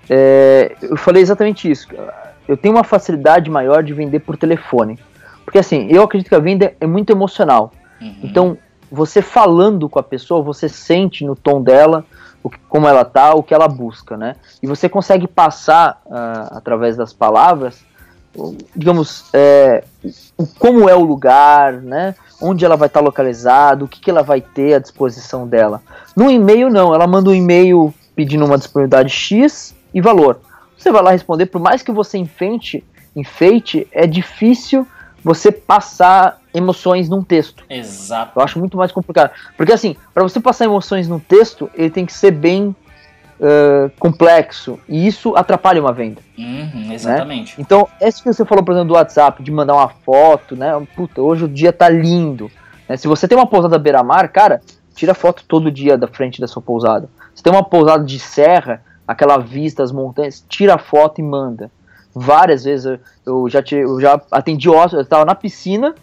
[0.08, 1.88] É, eu falei exatamente isso.
[2.48, 4.98] Eu tenho uma facilidade maior de vender por telefone.
[5.44, 7.72] Porque assim, eu acredito que a venda é muito emocional.
[8.00, 8.16] Uhum.
[8.22, 8.58] Então,
[8.90, 12.04] você falando com a pessoa, você sente no tom dela
[12.42, 14.36] o que, como ela tá, o que ela busca, né?
[14.62, 17.84] E você consegue passar uh, através das palavras,
[18.74, 19.84] digamos, é,
[20.58, 22.14] como é o lugar, né?
[22.40, 25.82] Onde ela vai estar tá localizada, o que, que ela vai ter à disposição dela.
[26.16, 30.40] No e-mail não, ela manda um e-mail pedindo uma disponibilidade X e valor.
[30.76, 32.84] Você vai lá responder, por mais que você enfeite,
[33.16, 34.86] enfeite é difícil
[35.22, 37.64] você passar emoções num texto.
[37.70, 38.38] Exato.
[38.38, 39.30] Eu acho muito mais complicado.
[39.56, 42.76] Porque assim, para você passar emoções num texto, ele tem que ser bem
[43.40, 44.78] uh, complexo.
[44.88, 46.20] E isso atrapalha uma venda.
[46.38, 47.58] Uhum, exatamente.
[47.58, 47.64] Né?
[47.64, 50.70] Então, esse que você falou, por exemplo, do WhatsApp, de mandar uma foto, né?
[50.94, 52.50] Puta, hoje o dia tá lindo.
[52.88, 52.96] Né?
[52.96, 54.60] Se você tem uma pousada beira-mar, cara,
[54.94, 57.08] tira foto todo dia da frente da sua pousada.
[57.34, 61.70] Se tem uma pousada de serra, aquela vista, as montanhas, tira foto e manda
[62.14, 62.98] várias vezes.
[63.26, 65.94] Eu já, te, eu já atendi hóspede, eu estava na piscina,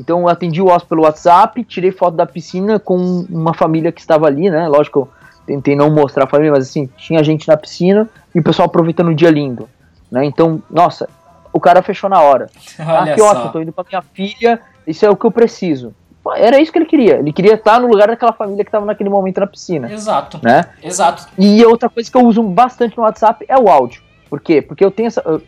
[0.00, 4.00] então eu atendi o hóspede pelo WhatsApp, tirei foto da piscina com uma família que
[4.00, 4.66] estava ali, né?
[4.66, 5.08] Lógico, eu
[5.46, 9.08] tentei não mostrar a família, mas assim, tinha gente na piscina e o pessoal aproveitando
[9.08, 9.68] o dia lindo,
[10.10, 10.24] né?
[10.24, 11.08] Então, nossa,
[11.52, 12.48] o cara fechou na hora.
[12.78, 15.30] Olha ah, que ótimo, eu tô indo pra minha filha, isso é o que eu
[15.30, 15.94] preciso.
[16.36, 17.18] Era isso que ele queria.
[17.18, 19.92] Ele queria estar no lugar daquela família que estava naquele momento na piscina.
[19.92, 20.38] Exato.
[20.40, 20.66] Né?
[20.80, 21.26] Exato.
[21.36, 24.02] E outra coisa que eu uso bastante no WhatsApp é o áudio.
[24.30, 24.62] Por quê?
[24.62, 25.20] Porque eu tenho essa.
[25.20, 25.42] Eu,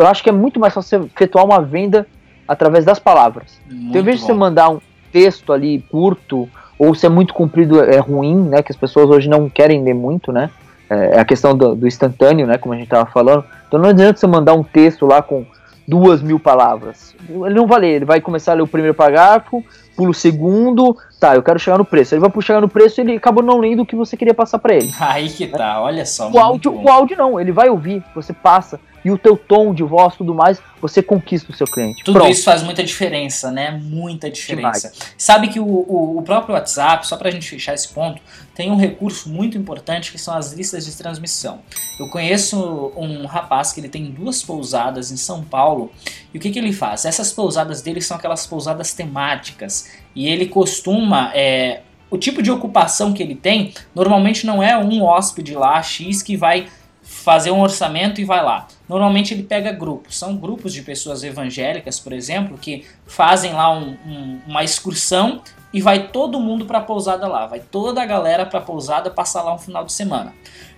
[0.00, 2.06] eu acho que é muito mais fácil você efetuar uma venda
[2.46, 3.58] através das palavras.
[3.66, 6.48] Muito então, em vez de você mandar um texto ali curto,
[6.86, 8.62] ou se é muito comprido é ruim, né?
[8.62, 10.50] Que as pessoas hoje não querem ler muito, né?
[10.88, 12.58] É, é a questão do, do instantâneo, né?
[12.58, 13.44] Como a gente estava falando.
[13.66, 15.44] Então não adianta você mandar um texto lá com
[15.86, 17.14] duas mil palavras.
[17.28, 19.64] Ele não vai ler, ele vai começar a ler o primeiro parágrafo,
[19.96, 22.14] pula o segundo, tá, eu quero chegar no preço.
[22.14, 24.58] Ele vai chegar no preço e ele acabou não lendo o que você queria passar
[24.58, 24.92] para ele.
[24.98, 26.30] Aí que tá, olha só.
[26.30, 29.82] O áudio, o áudio não, ele vai ouvir, você passa e o teu tom de
[29.82, 32.02] voz, tudo mais, você conquista o seu cliente.
[32.02, 32.32] Tudo Pronto.
[32.32, 33.70] isso faz muita diferença, né?
[33.70, 34.90] Muita diferença.
[34.90, 35.14] Demais.
[35.18, 38.20] Sabe que o, o, o, próprio WhatsApp, só pra gente fechar esse ponto,
[38.54, 41.60] tem um recurso muito importante que são as listas de transmissão.
[42.00, 45.92] Eu conheço um rapaz que ele tem duas pousadas em São Paulo
[46.32, 47.04] e o que, que ele faz?
[47.04, 49.83] Essas pousadas dele são aquelas pousadas temáticas
[50.14, 51.30] e ele costuma.
[51.34, 51.80] É,
[52.10, 56.36] o tipo de ocupação que ele tem normalmente não é um hóspede lá X que
[56.36, 56.68] vai
[57.02, 58.66] fazer um orçamento e vai lá.
[58.88, 63.96] Normalmente ele pega grupos, são grupos de pessoas evangélicas, por exemplo, que fazem lá um,
[64.06, 68.46] um, uma excursão e vai todo mundo para a pousada lá, vai toda a galera
[68.46, 70.32] para a pousada passar lá um final de semana.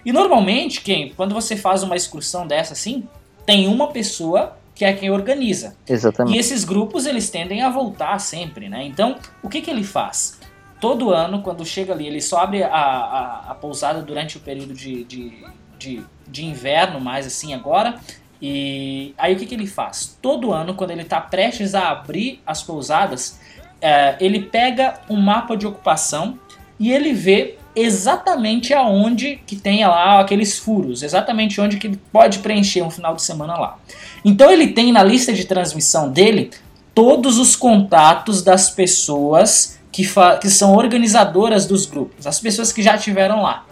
[0.04, 3.07] E normalmente, quem, quando você faz uma excursão dessa assim,
[3.44, 5.76] tem uma pessoa que é quem organiza.
[5.88, 6.36] Exatamente.
[6.36, 8.84] E esses grupos eles tendem a voltar sempre, né?
[8.84, 10.38] Então, o que que ele faz?
[10.80, 14.74] Todo ano, quando chega ali, ele só abre a, a, a pousada durante o período
[14.74, 15.44] de, de,
[15.78, 17.96] de de inverno, mais assim agora.
[18.40, 20.18] E aí o que, que ele faz?
[20.20, 23.40] Todo ano, quando ele está prestes a abrir as pousadas,
[23.80, 26.38] é, ele pega um mapa de ocupação
[26.78, 32.38] e ele vê exatamente aonde que tem lá aqueles furos, exatamente onde que ele pode
[32.38, 33.78] preencher um final de semana lá.
[34.24, 36.50] Então ele tem na lista de transmissão dele
[36.94, 40.08] todos os contatos das pessoas que,
[40.40, 43.66] que são organizadoras dos grupos, as pessoas que já estiveram lá.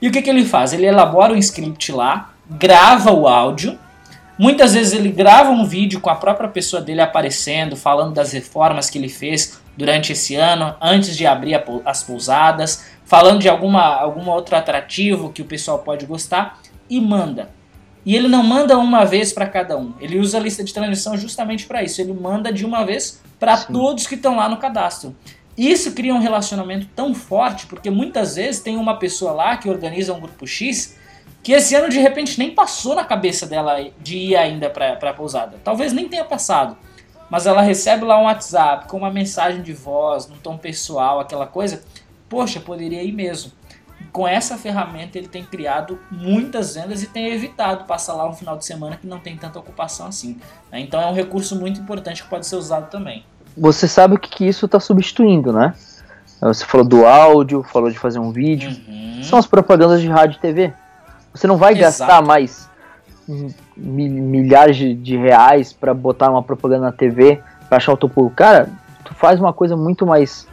[0.00, 0.72] E o que, que ele faz?
[0.72, 3.76] Ele elabora um script lá, grava o áudio.
[4.38, 8.88] Muitas vezes ele grava um vídeo com a própria pessoa dele aparecendo, falando das reformas
[8.88, 11.54] que ele fez durante esse ano, antes de abrir
[11.84, 16.58] as pousadas, falando de alguma, algum outro atrativo que o pessoal pode gostar
[16.90, 17.48] e manda.
[18.04, 19.94] E ele não manda uma vez para cada um.
[20.00, 22.00] Ele usa a lista de transmissão justamente para isso.
[22.00, 25.14] Ele manda de uma vez para todos que estão lá no cadastro.
[25.56, 30.12] Isso cria um relacionamento tão forte, porque muitas vezes tem uma pessoa lá que organiza
[30.12, 30.96] um grupo X
[31.40, 35.14] que esse ano de repente nem passou na cabeça dela de ir ainda para a
[35.14, 35.56] pousada.
[35.62, 36.76] Talvez nem tenha passado.
[37.30, 41.46] Mas ela recebe lá um WhatsApp com uma mensagem de voz, num tom pessoal, aquela
[41.46, 41.82] coisa.
[42.28, 43.52] Poxa, poderia ir mesmo.
[44.12, 48.56] Com essa ferramenta ele tem criado muitas vendas e tem evitado passar lá um final
[48.56, 50.38] de semana que não tem tanta ocupação assim.
[50.70, 50.80] Né?
[50.80, 53.24] Então é um recurso muito importante que pode ser usado também
[53.58, 55.74] você sabe o que, que isso está substituindo, né?
[56.40, 58.70] Você falou do áudio, falou de fazer um vídeo.
[58.86, 59.22] Uhum.
[59.22, 60.72] São as propagandas de rádio e TV.
[61.34, 61.84] Você não vai Exato.
[61.84, 62.68] gastar mais
[63.78, 68.36] milhares de, de reais para botar uma propaganda na TV para achar o teu público.
[68.36, 68.68] Cara,
[69.04, 70.46] tu faz uma coisa muito mais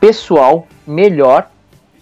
[0.00, 1.48] pessoal, melhor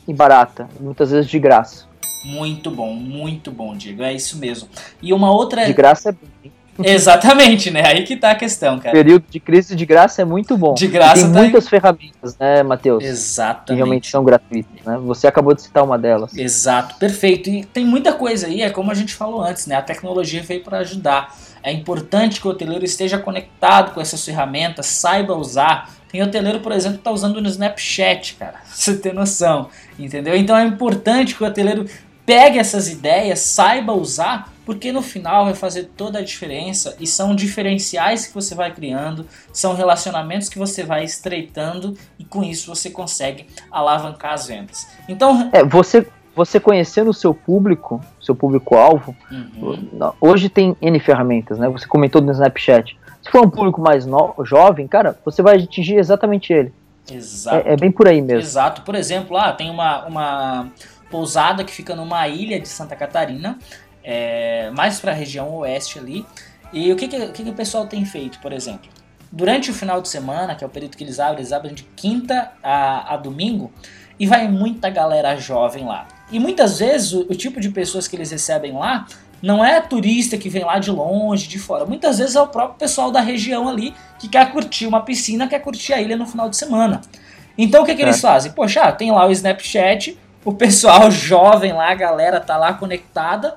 [0.06, 0.68] e barata.
[0.80, 1.86] Muitas vezes de graça.
[2.24, 4.02] Muito bom, muito bom, Diego.
[4.02, 4.68] É isso mesmo.
[5.02, 5.64] E uma outra.
[5.66, 6.52] De graça é bem.
[6.84, 7.82] Exatamente, né?
[7.84, 8.90] Aí que tá a questão, cara.
[8.90, 10.74] O período de crise de graça é muito bom.
[10.74, 11.70] De graça e tem tá muitas aí...
[11.70, 13.04] ferramentas, né, Matheus?
[13.04, 13.66] Exatamente.
[13.66, 14.98] Que realmente são gratuitas, né?
[15.04, 16.36] Você acabou de citar uma delas.
[16.36, 17.50] Exato, perfeito.
[17.50, 19.76] E tem muita coisa aí, é como a gente falou antes, né?
[19.76, 21.34] A tecnologia veio para ajudar.
[21.62, 25.90] É importante que o hoteleiro esteja conectado com essas ferramentas, saiba usar.
[26.10, 28.58] Tem hoteleiro, por exemplo, que tá usando no Snapchat, cara.
[28.64, 29.68] Pra você ter noção,
[29.98, 30.36] entendeu?
[30.36, 31.86] Então é importante que o hoteleiro
[32.24, 37.34] pegue essas ideias, saiba usar porque no final vai fazer toda a diferença e são
[37.34, 42.90] diferenciais que você vai criando, são relacionamentos que você vai estreitando e com isso você
[42.90, 44.86] consegue alavancar as vendas.
[45.08, 46.06] Então, é, você
[46.36, 50.12] você conhecendo o seu público, seu público-alvo, uhum.
[50.20, 51.66] hoje tem N ferramentas, né?
[51.70, 52.94] Você comentou no Snapchat.
[53.22, 56.74] Se for um público mais no, jovem, cara, você vai atingir exatamente ele.
[57.10, 57.66] Exato.
[57.66, 58.42] É, é, bem por aí mesmo.
[58.42, 58.82] Exato.
[58.82, 60.70] Por exemplo, lá ah, tem uma, uma
[61.10, 63.58] pousada que fica numa ilha de Santa Catarina
[64.10, 66.24] é, mais para a região oeste ali.
[66.72, 68.88] E o que, que, que, que o pessoal tem feito, por exemplo?
[69.30, 71.82] Durante o final de semana, que é o período que eles abrem, eles abrem de
[71.94, 73.70] quinta a, a domingo,
[74.18, 76.08] e vai muita galera jovem lá.
[76.32, 79.06] E muitas vezes o, o, tipo de pessoas que eles recebem lá
[79.42, 81.84] não é turista que vem lá de longe, de fora.
[81.84, 85.60] Muitas vezes é o próprio pessoal da região ali que quer curtir uma piscina, quer
[85.60, 87.02] curtir a ilha no final de semana.
[87.56, 88.06] Então o que, que é.
[88.06, 88.52] eles fazem?
[88.52, 93.54] Poxa, tem lá o Snapchat, o pessoal jovem lá, a galera tá lá conectada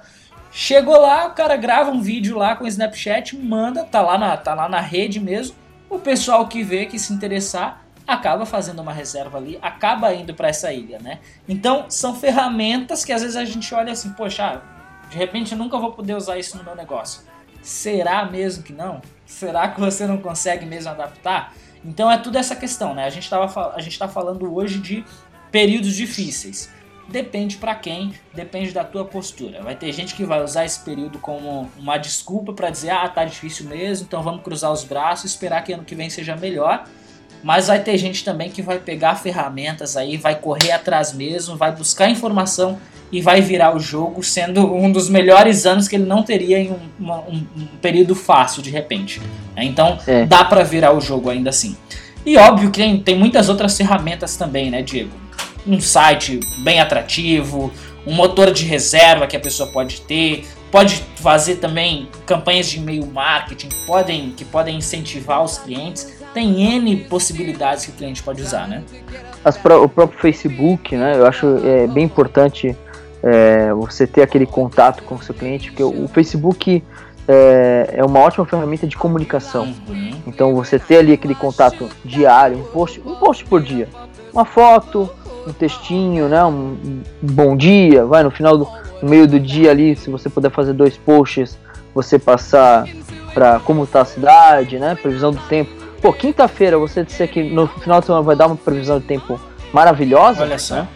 [0.51, 4.35] Chegou lá, o cara grava um vídeo lá com o Snapchat, manda, tá lá na,
[4.35, 5.55] tá lá na rede mesmo.
[5.89, 10.49] O pessoal que vê, que se interessar, acaba fazendo uma reserva ali, acaba indo para
[10.49, 11.19] essa ilha, né?
[11.47, 14.61] Então, são ferramentas que às vezes a gente olha assim, poxa,
[15.09, 17.21] de repente eu nunca vou poder usar isso no meu negócio.
[17.61, 19.01] Será mesmo que não?
[19.25, 21.53] Será que você não consegue mesmo adaptar?
[21.83, 23.05] Então é tudo essa questão, né?
[23.05, 25.05] A gente tava, a gente está falando hoje de
[25.51, 26.69] períodos difíceis.
[27.09, 29.61] Depende para quem, depende da tua postura.
[29.61, 33.25] Vai ter gente que vai usar esse período como uma desculpa para dizer: "Ah, tá
[33.25, 36.85] difícil mesmo, então vamos cruzar os braços e esperar que ano que vem seja melhor".
[37.43, 41.71] Mas vai ter gente também que vai pegar ferramentas aí, vai correr atrás mesmo, vai
[41.71, 42.79] buscar informação
[43.11, 46.71] e vai virar o jogo sendo um dos melhores anos que ele não teria em
[46.71, 49.19] um, uma, um, um período fácil de repente.
[49.55, 49.65] Né?
[49.65, 50.25] Então é.
[50.25, 51.75] dá para virar o jogo ainda assim.
[52.25, 55.11] E óbvio que tem, tem muitas outras ferramentas também, né, Diego?
[55.65, 57.71] Um site bem atrativo,
[58.05, 63.05] um motor de reserva que a pessoa pode ter, pode fazer também campanhas de e-mail
[63.05, 66.19] marketing podem, que podem incentivar os clientes.
[66.33, 68.83] Tem N possibilidades que o cliente pode usar, né?
[69.43, 71.17] As, o próprio Facebook, né?
[71.17, 72.75] Eu acho é, bem importante
[73.21, 76.81] é, você ter aquele contato com o seu cliente, porque o, Facebook
[77.27, 79.73] é, é, uma ótima ferramenta de comunicação.
[79.87, 80.11] Uhum.
[80.25, 83.89] Então você ter ali aquele contato diário, um post, um post por dia,
[84.33, 85.09] uma foto,
[85.47, 86.43] um textinho, né?
[86.43, 88.67] Um, um, bom dia, vai no final do
[89.01, 91.57] no meio do dia ali, se você puder fazer dois posts,
[91.93, 92.87] você passar
[93.33, 94.95] para como tá a cidade, né?
[94.95, 95.71] Previsão do tempo.
[96.01, 99.39] Pô, quinta-feira você disser que no final de semana vai dar uma previsão de tempo
[99.73, 100.43] maravilhosa.
[100.43, 100.75] Olha só.
[100.75, 100.87] Né?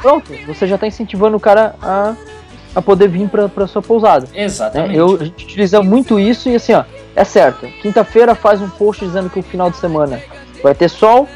[0.00, 2.14] Pronto, você já está incentivando o cara a,
[2.74, 4.26] a poder vir para sua pousada.
[4.32, 4.44] Né?
[4.44, 4.90] Exatamente.
[4.90, 5.00] Né?
[5.00, 6.84] Eu, a gente utiliza muito isso e assim, ó,
[7.16, 7.66] é certo.
[7.80, 10.20] Quinta-feira faz um post dizendo que o final de semana
[10.62, 11.28] vai ter sol,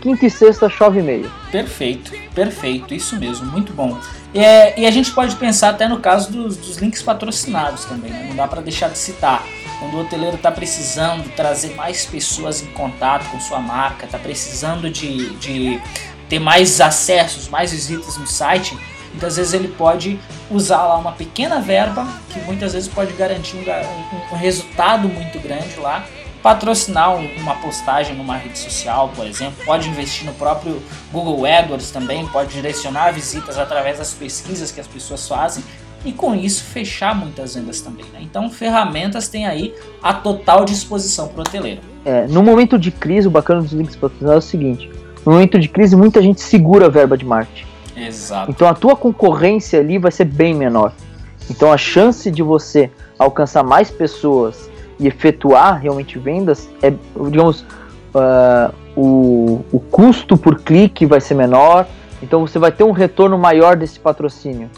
[0.00, 1.30] quinta e sexta chove meio.
[1.56, 3.98] Perfeito, perfeito, isso mesmo, muito bom.
[4.34, 8.26] É, e a gente pode pensar até no caso dos, dos links patrocinados também, né?
[8.28, 9.42] não dá para deixar de citar.
[9.78, 14.90] Quando o hoteleiro está precisando trazer mais pessoas em contato com sua marca, está precisando
[14.90, 15.80] de, de
[16.28, 18.76] ter mais acessos, mais visitas no site,
[19.12, 23.60] muitas vezes ele pode usar lá uma pequena verba que muitas vezes pode garantir um,
[23.62, 26.04] um, um resultado muito grande lá
[26.42, 30.80] patrocinar uma postagem numa rede social, por exemplo, pode investir no próprio
[31.12, 35.62] Google AdWords também, pode direcionar visitas através das pesquisas que as pessoas fazem
[36.04, 38.04] e com isso fechar muitas vendas também.
[38.12, 38.20] Né?
[38.22, 41.80] Então, ferramentas tem aí a total disposição para o hoteleiro.
[42.04, 44.90] É, no momento de crise, o bacana dos links patrocinados é o seguinte:
[45.24, 47.66] no momento de crise, muita gente segura a verba de marketing.
[47.96, 48.50] Exato.
[48.50, 50.92] Então, a tua concorrência ali vai ser bem menor.
[51.50, 56.92] Então, a chance de você alcançar mais pessoas e efetuar realmente vendas, é,
[57.30, 57.60] digamos,
[58.14, 61.86] uh, o, o custo por clique vai ser menor,
[62.22, 64.70] então você vai ter um retorno maior desse patrocínio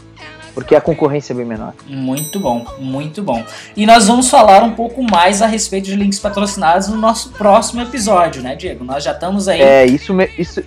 [0.59, 1.73] porque a concorrência é bem menor.
[1.87, 3.41] Muito bom, muito bom.
[3.77, 7.81] E nós vamos falar um pouco mais a respeito de links patrocinados no nosso próximo
[7.81, 8.83] episódio, né, Diego?
[8.83, 9.61] Nós já estamos aí.
[9.61, 10.61] É, isso, isso,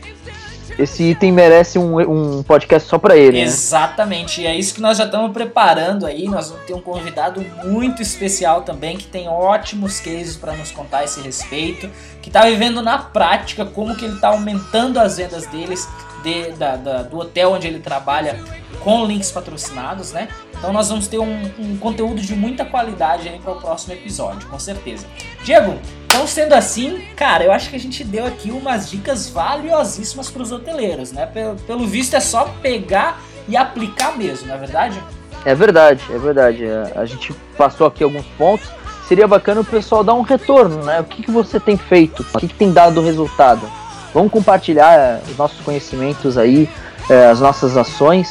[0.78, 3.38] esse item merece um, um podcast só para ele.
[3.38, 3.44] Né?
[3.44, 4.46] Exatamente, né?
[4.46, 6.28] e é isso que nós já estamos preparando aí.
[6.28, 10.98] Nós vamos ter um convidado muito especial também que tem ótimos cases para nos contar
[10.98, 15.46] a esse respeito, que está vivendo na prática como que ele está aumentando as vendas
[15.46, 15.88] deles
[16.22, 18.38] de, da, da, do hotel onde ele trabalha
[18.80, 20.28] com links patrocinados, né?
[20.56, 24.48] Então nós vamos ter um, um conteúdo de muita qualidade aí para o próximo episódio,
[24.48, 25.06] com certeza.
[25.44, 25.78] Diego,
[26.12, 30.42] então, sendo assim, cara, eu acho que a gente deu aqui umas dicas valiosíssimas para
[30.42, 31.24] os hoteleiros, né?
[31.24, 35.02] Pelo, pelo visto, é só pegar e aplicar mesmo, não é verdade?
[35.42, 36.66] É verdade, é verdade.
[36.66, 38.68] É, a gente passou aqui alguns pontos.
[39.08, 41.00] Seria bacana o pessoal dar um retorno, né?
[41.00, 42.26] O que, que você tem feito?
[42.34, 43.66] O que, que tem dado resultado?
[44.12, 46.68] Vamos compartilhar é, os nossos conhecimentos aí,
[47.08, 48.30] é, as nossas ações,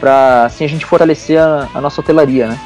[0.00, 2.58] para assim a gente fortalecer a, a nossa hotelaria, né?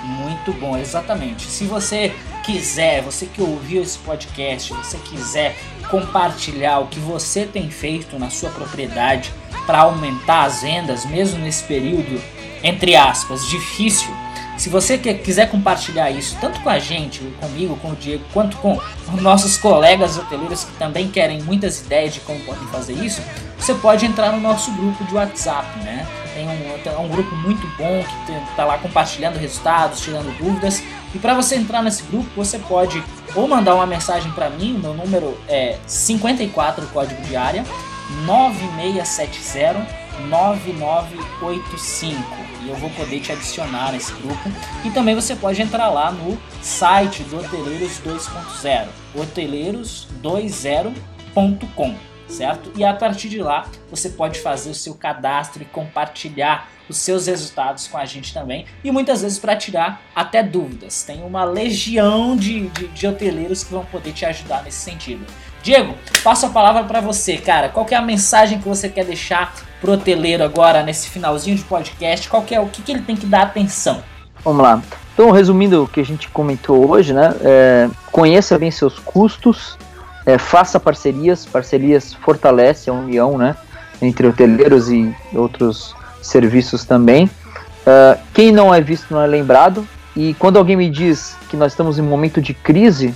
[0.46, 1.46] Muito bom, exatamente.
[1.46, 2.14] Se você
[2.44, 5.56] quiser, você que ouviu esse podcast, você quiser
[5.88, 9.32] compartilhar o que você tem feito na sua propriedade
[9.64, 12.20] para aumentar as vendas, mesmo nesse período,
[12.62, 14.10] entre aspas, difícil,
[14.64, 18.80] se você quiser compartilhar isso, tanto com a gente, comigo, com o Diego, quanto com
[19.20, 23.20] nossos colegas hoteleiros que também querem muitas ideias de como podem fazer isso,
[23.58, 26.06] você pode entrar no nosso grupo de WhatsApp, né?
[26.32, 30.82] Tem um, é um grupo muito bom que está lá compartilhando resultados, tirando dúvidas.
[31.14, 33.04] E para você entrar nesse grupo, você pode
[33.34, 37.66] ou mandar uma mensagem para mim, meu número é 54 código de área
[38.24, 42.22] 9670 9985
[42.62, 44.50] e eu vou poder te adicionar nesse grupo.
[44.84, 52.72] E também você pode entrar lá no site do Hoteleiros 2.0, hoteleiros20.com certo?
[52.76, 57.26] E a partir de lá você pode fazer o seu cadastro e compartilhar os seus
[57.26, 61.02] resultados com a gente também e muitas vezes para tirar até dúvidas.
[61.02, 65.24] Tem uma legião de, de, de, hoteleiros que vão poder te ajudar nesse sentido.
[65.64, 67.70] Diego, passo a palavra para você, cara.
[67.70, 72.28] Qual é a mensagem que você quer deixar pro hoteleiro agora nesse finalzinho de podcast?
[72.28, 74.02] Qual é o que, que ele tem que dar atenção?
[74.44, 74.82] Vamos lá.
[75.14, 77.34] Então, resumindo o que a gente comentou hoje, né?
[77.40, 79.78] É, conheça bem seus custos,
[80.26, 83.56] é, faça parcerias, parcerias fortalece a união, né,
[84.02, 87.24] entre hoteleiros e outros serviços também.
[87.24, 89.86] Uh, quem não é visto não é lembrado.
[90.14, 93.14] E quando alguém me diz que nós estamos em um momento de crise,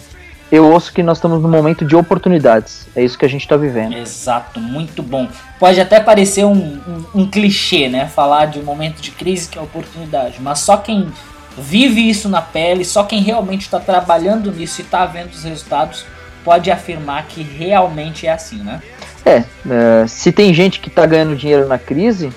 [0.51, 2.87] eu ouço que nós estamos num momento de oportunidades.
[2.97, 3.95] É isso que a gente está vivendo.
[3.95, 5.29] Exato, muito bom.
[5.59, 8.07] Pode até parecer um, um, um, clichê, né?
[8.07, 11.09] Falar de um momento de crise que é oportunidade, mas só quem
[11.57, 16.07] vive isso na pele, só quem realmente está trabalhando nisso e está vendo os resultados
[16.45, 18.81] pode afirmar que realmente é assim, né?
[19.27, 22.33] É, uh, se tem gente que está ganhando dinheiro na crise,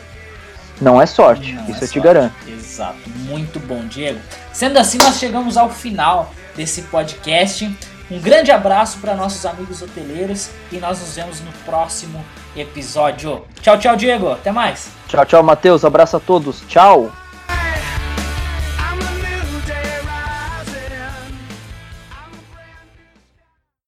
[0.82, 1.93] não é sorte, não isso é eu sorte.
[1.93, 2.36] te garanto.
[2.45, 4.20] Exato, muito bom, Diego.
[4.51, 7.72] Sendo assim, nós chegamos ao final desse podcast.
[8.12, 12.22] Um grande abraço para nossos amigos hoteleiros e nós nos vemos no próximo
[12.53, 13.45] episódio.
[13.62, 14.30] Tchau, tchau, Diego.
[14.30, 14.89] Até mais.
[15.07, 15.86] Tchau, tchau, Matheus.
[15.86, 16.62] Abraço a todos.
[16.68, 17.21] Tchau.